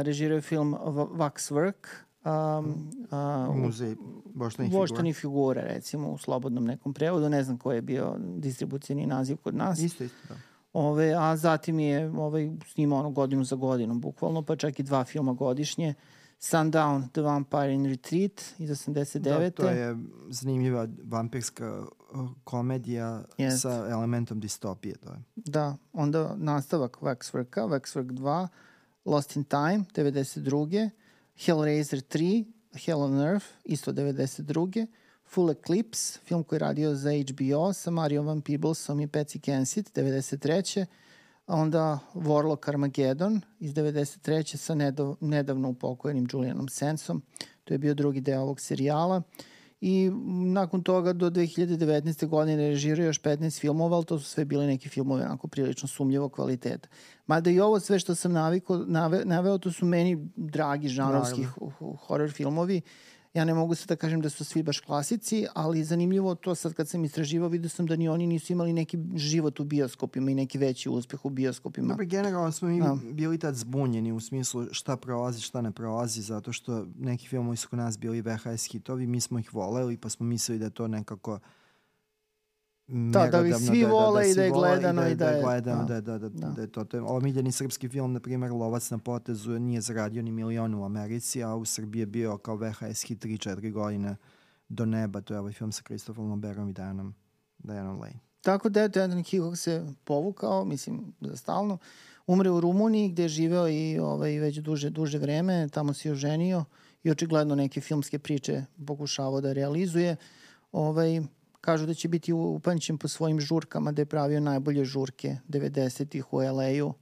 režirao 0.00 0.40
film 0.40 0.74
Waxwork, 0.94 1.86
um, 2.24 2.90
uh, 3.10 3.56
muzej 3.56 3.96
voštanih 4.34 4.70
figura. 4.70 4.80
Voštani 4.80 5.12
figure, 5.12 5.62
recimo, 5.62 6.10
u 6.10 6.18
slobodnom 6.18 6.64
nekom 6.64 6.94
prevodu. 6.94 7.28
Ne 7.28 7.42
znam 7.42 7.58
koji 7.58 7.76
je 7.76 7.82
bio 7.82 8.16
distribucijani 8.18 9.06
naziv 9.06 9.36
kod 9.36 9.54
nas. 9.54 9.78
Isto, 9.78 10.04
isto, 10.04 10.16
da. 10.28 10.34
Ove, 10.72 11.14
a 11.18 11.36
zatim 11.36 11.78
je 11.78 12.10
ovaj, 12.10 12.50
snimao 12.66 12.98
ono 12.98 13.10
godinu 13.10 13.44
za 13.44 13.56
godinom, 13.56 14.00
bukvalno, 14.00 14.42
pa 14.42 14.56
čak 14.56 14.78
i 14.78 14.82
dva 14.82 15.04
filma 15.04 15.32
godišnje. 15.32 15.94
Sundown, 16.38 17.08
The 17.12 17.20
Vampire 17.20 17.72
in 17.72 17.86
Retreat 17.86 18.54
iz 18.58 18.70
89. 18.70 19.40
Da, 19.40 19.50
to 19.50 19.68
je 19.68 19.96
zanimljiva 20.30 20.88
vampirska 21.04 21.84
komedija 22.44 23.24
yes. 23.38 23.60
sa 23.60 23.88
elementom 23.90 24.40
distopije. 24.40 24.94
To 24.94 25.12
je. 25.12 25.18
Da, 25.34 25.76
onda 25.92 26.34
nastavak 26.36 26.96
Waxworka, 27.00 27.60
Waxwork 27.60 28.12
2, 28.12 28.48
Lost 29.04 29.36
in 29.36 29.44
Time, 29.44 29.84
92. 29.94 30.90
Hellraiser 31.46 32.00
3, 32.00 32.44
Hell 32.84 33.00
on 33.00 33.20
Earth, 33.20 33.46
isto 33.64 33.92
92. 33.92 34.86
Full 35.24 35.50
Eclipse, 35.50 36.18
film 36.24 36.44
koji 36.44 36.56
je 36.56 36.60
radio 36.60 36.94
za 36.94 37.10
HBO 37.10 37.72
sa 37.72 37.90
Mario 37.90 38.22
Van 38.22 38.40
Peeblesom 38.40 39.00
i 39.00 39.06
Patsy 39.06 39.40
Kensit, 39.40 39.96
93. 39.96 40.86
Onda 41.48 41.98
Warlock 42.14 42.68
Armageddon 42.68 43.40
iz 43.60 43.74
93. 43.74 44.56
sa 44.56 44.74
nedav, 44.74 45.16
nedavno 45.20 45.68
upokojenim 45.68 46.26
Julianom 46.32 46.68
Sensom. 46.68 47.22
To 47.64 47.74
je 47.74 47.78
bio 47.78 47.94
drugi 47.94 48.20
deo 48.20 48.40
ovog 48.40 48.60
serijala. 48.60 49.16
Uh, 49.16 49.22
i 49.80 50.10
nakon 50.44 50.82
toga 50.82 51.12
do 51.12 51.30
2019. 51.30 52.26
godine 52.26 52.68
režirao 52.68 53.04
još 53.04 53.22
15 53.22 53.60
filmova, 53.60 53.96
ali 53.96 54.04
to 54.04 54.18
su 54.18 54.24
sve 54.24 54.44
bili 54.44 54.66
neki 54.66 54.88
filmove 54.88 55.24
onako 55.24 55.48
prilično 55.48 55.88
sumljivo 55.88 56.28
kvaliteta. 56.28 56.88
Mada 57.26 57.50
i 57.50 57.60
ovo 57.60 57.80
sve 57.80 57.98
što 57.98 58.14
sam 58.14 58.32
naviko, 58.32 58.76
nave, 58.76 59.24
naveo, 59.24 59.58
to 59.58 59.72
su 59.72 59.86
meni 59.86 60.28
dragi 60.36 60.88
žanovski 60.88 61.46
horror 62.06 62.30
filmovi 62.30 62.80
Ja 63.34 63.44
ne 63.44 63.54
mogu 63.54 63.74
sad 63.74 63.88
da 63.88 63.96
kažem 63.96 64.20
da 64.20 64.30
su 64.30 64.44
svi 64.44 64.62
baš 64.62 64.80
klasici, 64.80 65.46
ali 65.54 65.84
zanimljivo 65.84 66.34
to 66.34 66.54
sad 66.54 66.74
kad 66.74 66.88
sam 66.88 67.04
istraživao, 67.04 67.48
vidio 67.48 67.68
sam 67.68 67.86
da 67.86 67.96
ni 67.96 68.08
oni 68.08 68.26
nisu 68.26 68.52
imali 68.52 68.72
neki 68.72 68.98
život 69.14 69.60
u 69.60 69.64
bioskopima 69.64 70.30
i 70.30 70.34
neki 70.34 70.58
veći 70.58 70.88
uspeh 70.88 71.24
u 71.24 71.30
bioskopima. 71.30 71.88
Dobro, 71.88 72.06
generalno 72.06 72.52
smo 72.52 72.68
mi 72.68 72.82
A. 72.82 72.96
bili 73.12 73.38
tad 73.38 73.54
zbunjeni 73.54 74.12
u 74.12 74.20
smislu 74.20 74.66
šta 74.72 74.96
prolazi, 74.96 75.40
šta 75.40 75.60
ne 75.60 75.70
prolazi, 75.72 76.22
zato 76.22 76.52
što 76.52 76.86
neki 76.98 77.28
filmovi 77.28 77.56
su 77.56 77.68
kod 77.68 77.78
nas 77.78 77.98
bili 77.98 78.20
VHS 78.20 78.66
hitovi, 78.72 79.06
mi 79.06 79.20
smo 79.20 79.38
ih 79.38 79.54
voleli 79.54 79.96
pa 79.96 80.08
smo 80.08 80.26
mislili 80.26 80.58
da 80.58 80.70
to 80.70 80.88
nekako 80.88 81.38
Da, 82.88 83.26
da 83.26 83.46
ih 83.46 83.56
svi 83.56 83.82
da, 83.82 83.88
vole 83.88 84.20
da, 84.20 84.26
da, 84.26 84.30
i 84.30 84.34
da 84.34 84.42
je 84.42 84.50
gledano 84.50 85.08
i 85.08 85.14
da, 85.14 85.24
da 85.24 85.30
je... 85.30 85.42
Gledano, 85.42 85.84
da, 85.84 86.00
da, 86.00 86.18
da, 86.18 86.28
da, 86.28 86.48
da, 86.48 86.60
je 86.60 86.66
to. 86.66 86.84
to 86.84 86.96
je, 86.96 87.02
omiljeni 87.02 87.52
srpski 87.52 87.88
film, 87.88 88.12
na 88.12 88.20
primjer, 88.20 88.52
Lovac 88.52 88.90
na 88.90 88.98
potezu, 88.98 89.58
nije 89.58 89.80
zaradio 89.80 90.22
ni 90.22 90.32
milion 90.32 90.74
u 90.74 90.84
Americi, 90.84 91.42
a 91.42 91.54
u 91.54 91.64
Srbiji 91.64 92.00
je 92.00 92.06
bio 92.06 92.38
kao 92.38 92.56
VHS 92.56 93.02
hit 93.02 93.24
3-4 93.24 93.72
godine 93.72 94.16
do 94.68 94.86
neba. 94.86 95.20
To 95.20 95.34
je 95.34 95.40
ovaj 95.40 95.52
film 95.52 95.72
sa 95.72 95.82
Kristofom 95.82 96.30
Loberom 96.30 96.68
i 96.68 96.72
Dajanom, 96.72 97.14
Dajanom 97.58 98.00
Lane. 98.00 98.20
Tako 98.40 98.68
da 98.68 98.80
je 98.80 98.88
Anthony 98.88 99.30
Hitchcock 99.30 99.56
se 99.56 99.86
povukao, 100.04 100.64
mislim, 100.64 101.12
za 101.20 101.36
stalno. 101.36 101.78
Umre 102.26 102.50
u 102.50 102.60
Rumuniji 102.60 103.08
gde 103.08 103.22
je 103.22 103.28
živeo 103.28 103.68
i 103.68 103.98
ovaj, 103.98 104.38
već 104.38 104.58
duže, 104.58 104.90
duže 104.90 105.18
vreme, 105.18 105.68
tamo 105.68 105.94
se 105.94 106.12
oženio 106.12 106.64
i 107.02 107.10
očigledno 107.10 107.54
neke 107.54 107.80
filmske 107.80 108.18
priče 108.18 108.64
pokušavao 108.86 109.40
da 109.40 109.52
realizuje. 109.52 110.16
Ovaj, 110.72 111.20
Kažu 111.60 111.86
da 111.86 111.94
će 111.94 112.08
biti 112.08 112.32
upamćen 112.32 112.98
po 112.98 113.08
svojim 113.08 113.40
žurkama, 113.40 113.92
da 113.92 114.02
je 114.02 114.06
pravio 114.06 114.40
najbolje 114.40 114.84
žurke 114.84 115.36
90-ih 115.48 116.32
u 116.32 116.36
LA-u. 116.36 116.94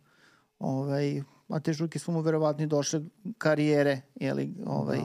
Ovaj, 0.58 1.22
a 1.48 1.60
te 1.60 1.72
žurke 1.72 1.98
su 1.98 2.12
mu 2.12 2.20
verovatno 2.20 2.64
i 2.64 2.66
došle 2.66 3.00
karijere, 3.38 4.00
jeli, 4.14 4.54
ovaj, 4.66 5.00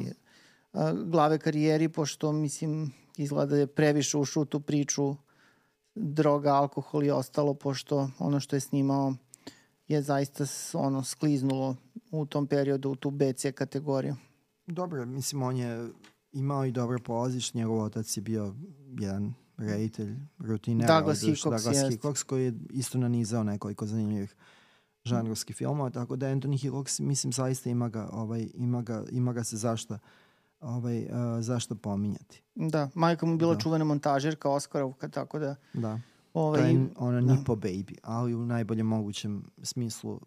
da. 0.73 0.93
glave 0.93 1.39
karijeri, 1.39 1.89
pošto, 1.89 2.31
mislim, 2.31 2.93
izgleda 3.17 3.49
da 3.49 3.57
je 3.57 3.67
previše 3.67 4.17
ušao 4.17 4.41
u 4.41 4.45
tu 4.45 4.59
priču 4.59 5.15
droga, 5.95 6.53
alkohol 6.53 7.03
i 7.03 7.11
ostalo, 7.11 7.53
pošto 7.53 8.09
ono 8.19 8.39
što 8.39 8.55
je 8.55 8.59
snimao 8.59 9.13
je 9.91 10.01
zaista 10.01 10.45
ono 10.73 11.03
skliznulo 11.03 11.75
u 12.11 12.25
tom 12.25 12.47
periodu 12.47 12.89
u 12.89 12.95
tu 12.95 13.11
BC 13.11 13.45
kategoriju. 13.55 14.15
Dobro, 14.67 15.05
mislim, 15.05 15.41
on 15.41 15.57
je 15.57 15.89
imao 16.31 16.65
i 16.65 16.71
dobro 16.71 16.99
polaziš, 17.05 17.53
njegov 17.53 17.83
otac 17.83 18.17
je 18.17 18.21
bio 18.21 18.55
jedan 18.99 19.33
reditelj, 19.57 20.15
rutiner. 20.39 20.87
Douglas 20.87 21.21
Hickox, 21.21 21.43
Douglas 21.43 21.77
Hickox 21.77 22.23
koji 22.23 22.45
je 22.45 22.53
isto 22.69 22.97
nanizao 22.97 23.43
nekoliko 23.43 23.85
zanimljivih 23.85 24.35
žanrovskih 25.03 25.55
filmova, 25.55 25.89
tako 25.89 26.15
da 26.15 26.27
Anthony 26.27 26.63
Hickox, 26.63 27.01
mislim, 27.01 27.33
zaista 27.33 27.69
ima 27.69 27.89
ga, 27.89 28.09
ovaj, 28.11 28.47
ima 28.53 28.81
ga, 28.81 29.03
ima 29.11 29.33
ga 29.33 29.43
se 29.43 29.57
zašto 29.57 29.97
ovaj, 30.59 31.03
uh, 31.03 31.09
zašto 31.39 31.75
pominjati. 31.75 32.43
Da, 32.55 32.89
majka 32.93 33.25
mu 33.25 33.37
bila 33.37 33.53
da. 33.53 33.59
čuvena 33.59 33.85
montažerka 33.85 34.49
Oskarovka, 34.49 35.09
tako 35.09 35.39
da... 35.39 35.55
Da, 35.73 35.99
ovaj, 36.33 36.61
to 36.61 36.67
je 36.67 36.87
ona 36.95 37.21
da. 37.21 37.33
Nipo 37.33 37.55
Baby, 37.55 37.97
ali 38.03 38.35
u 38.35 38.45
najboljem 38.45 38.87
mogućem 38.87 39.43
smislu 39.63 40.19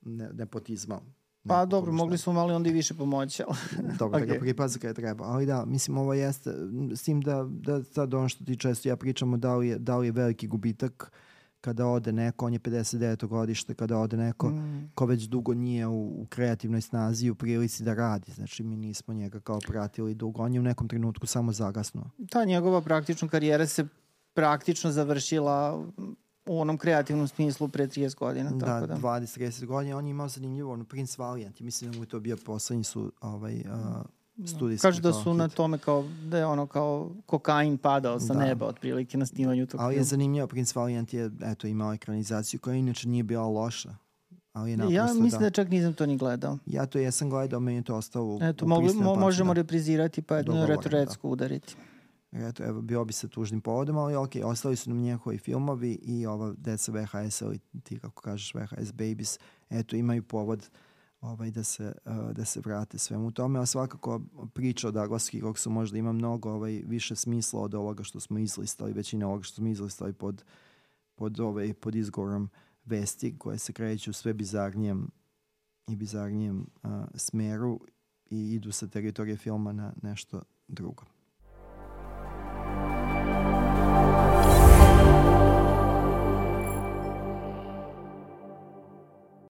ne, 0.00 0.30
nepotizma 0.32 1.00
Pa 1.48 1.66
dobro, 1.66 1.92
mogli 1.92 2.18
smo 2.18 2.32
malo 2.32 2.54
onda 2.54 2.68
i 2.68 2.72
više 2.72 2.94
pomoći. 2.94 3.42
Ali... 3.48 3.58
dobro, 3.98 4.18
okay. 4.18 4.26
da 4.26 4.34
ga 4.34 4.40
pripazi 4.40 4.78
kada 4.78 4.94
treba. 4.94 5.24
Ali 5.24 5.46
da, 5.46 5.64
mislim, 5.64 5.98
ovo 5.98 6.14
jeste, 6.14 6.54
s 6.94 7.02
tim 7.02 7.20
da, 7.20 7.46
da 7.48 7.82
sad 7.82 8.14
ono 8.14 8.28
što 8.28 8.44
ti 8.44 8.56
često 8.56 8.88
ja 8.88 8.96
pričamo, 8.96 9.36
da 9.36 9.56
li 9.56 9.68
je, 9.68 9.78
da 9.78 9.96
li 9.96 10.06
je 10.06 10.12
veliki 10.12 10.46
gubitak 10.46 11.12
kada 11.60 11.86
ode 11.86 12.12
neko, 12.12 12.46
on 12.46 12.52
je 12.52 12.60
59. 12.60 13.26
godište, 13.26 13.74
kada 13.74 13.98
ode 13.98 14.16
neko 14.16 14.48
mm. 14.48 14.90
ko 14.94 15.06
već 15.06 15.22
dugo 15.22 15.54
nije 15.54 15.86
u, 15.86 16.22
u 16.22 16.26
kreativnoj 16.28 16.80
snazi 16.80 17.30
u 17.30 17.34
prilici 17.34 17.82
da 17.82 17.94
radi. 17.94 18.32
Znači, 18.32 18.62
mi 18.62 18.76
nismo 18.76 19.14
njega 19.14 19.40
kao 19.40 19.58
pratili 19.66 20.14
dugo. 20.14 20.42
On 20.42 20.54
je 20.54 20.60
u 20.60 20.62
nekom 20.62 20.88
trenutku 20.88 21.26
samo 21.26 21.52
zagasnuo. 21.52 22.10
Ta 22.30 22.44
njegova 22.44 22.80
praktična 22.80 23.28
karijera 23.28 23.66
se 23.66 23.86
praktično 24.34 24.90
završila 24.90 25.86
u 26.50 26.60
onom 26.60 26.78
kreativnom 26.78 27.28
smislu 27.28 27.68
pre 27.68 27.86
30 27.86 28.16
godina. 28.16 28.50
Da, 28.50 28.66
tako 28.66 28.86
da. 28.86 28.94
20-30 28.94 29.66
godina. 29.66 29.96
On 29.98 30.06
je 30.06 30.10
imao 30.10 30.28
zanimljivo, 30.28 30.72
ono, 30.72 30.84
Prince 30.84 31.14
Valiant. 31.18 31.60
I 31.60 31.64
mislim 31.64 31.90
da 31.90 31.98
mu 31.98 32.02
je 32.02 32.08
to 32.08 32.20
bio 32.20 32.36
poslednji 32.36 32.84
su 32.84 33.12
ovaj, 33.20 33.54
uh, 33.60 34.46
studijski. 34.46 34.82
Kažu 34.82 35.00
da 35.00 35.12
su 35.12 35.30
hit. 35.30 35.38
na 35.38 35.48
tome 35.48 35.78
kao, 35.78 36.04
da 36.24 36.38
je 36.38 36.46
ono 36.46 36.66
kao 36.66 37.10
kokain 37.26 37.78
padao 37.78 38.20
sa 38.20 38.34
da. 38.34 38.40
neba 38.40 38.66
otprilike 38.66 39.18
na 39.18 39.26
snimanju 39.26 39.66
tog 39.66 39.80
Ali 39.80 39.96
je 39.96 40.02
zanimljivo, 40.02 40.46
Prince 40.46 40.78
Valiant 40.78 41.14
je 41.14 41.30
eto, 41.42 41.66
imao 41.66 41.94
ekranizaciju 41.94 42.60
koja 42.60 42.76
inače 42.76 43.08
nije 43.08 43.22
bila 43.22 43.46
loša. 43.46 43.94
Ali 44.52 44.70
je 44.70 44.76
naprosto, 44.76 44.96
ja 44.96 45.04
mislim 45.04 45.30
da, 45.30 45.38
da 45.38 45.50
čak 45.50 45.68
nisam 45.68 45.94
to 45.94 46.06
ni 46.06 46.16
gledao. 46.16 46.58
Ja 46.66 46.86
to 46.86 46.98
jesam 46.98 47.30
gledao, 47.30 47.60
meni 47.60 47.78
je 47.78 47.82
to 47.82 47.96
ostalo 47.96 48.26
u, 48.26 48.38
Eto, 48.42 48.64
u 48.64 48.68
mogli, 48.68 48.94
mo, 48.94 49.14
možemo 49.14 49.54
reprizirati 49.54 50.22
pa 50.22 50.36
jednu 50.36 50.66
retrocku 50.66 51.28
da. 51.28 51.32
udariti. 51.32 51.76
Eto, 52.32 52.64
evo, 52.64 52.80
bio 52.80 53.04
bi 53.04 53.12
sa 53.12 53.28
tužnim 53.28 53.60
povodom, 53.60 53.96
ali 53.96 54.14
ok, 54.14 54.30
ostali 54.44 54.76
su 54.76 54.90
nam 54.90 54.98
njihovi 54.98 55.38
filmovi 55.38 55.92
i 56.02 56.26
ova 56.26 56.54
deca 56.58 56.92
VHS 56.92 57.40
ili 57.40 57.58
ti 57.82 57.98
kako 57.98 58.22
kažeš 58.22 58.54
VHS 58.54 58.92
Babies, 58.92 59.38
eto, 59.70 59.96
imaju 59.96 60.22
povod 60.22 60.70
ovaj, 61.20 61.50
da, 61.50 61.64
se, 61.64 61.92
uh, 62.04 62.32
da 62.32 62.44
se 62.44 62.60
vrate 62.60 62.98
svemu 62.98 63.30
tome, 63.30 63.58
a 63.58 63.66
svakako 63.66 64.20
priča 64.54 64.88
o 64.88 64.90
Douglas 64.90 65.28
Hilloksu 65.28 65.70
možda 65.70 65.98
ima 65.98 66.12
mnogo 66.12 66.50
ovaj, 66.50 66.82
više 66.86 67.16
smisla 67.16 67.60
od 67.60 67.74
ovoga 67.74 68.02
što 68.02 68.20
smo 68.20 68.38
izlistali, 68.38 68.92
većina 68.92 69.26
ovoga 69.26 69.42
što 69.42 69.54
smo 69.54 69.68
izlistali 69.68 70.12
pod, 70.12 70.44
pod, 71.14 71.40
ovaj, 71.40 71.74
pod 71.74 71.94
izgovorom 71.94 72.50
vesti 72.84 73.38
koje 73.38 73.58
se 73.58 73.72
kreću 73.72 74.12
sve 74.12 74.34
bizarnijem 74.34 75.10
i 75.86 75.96
bizarnijem 75.96 76.66
uh, 76.82 76.90
smeru 77.14 77.80
i 78.30 78.54
idu 78.54 78.72
sa 78.72 78.86
teritorije 78.86 79.36
filma 79.36 79.72
na 79.72 79.92
nešto 80.02 80.42
drugo. 80.68 81.19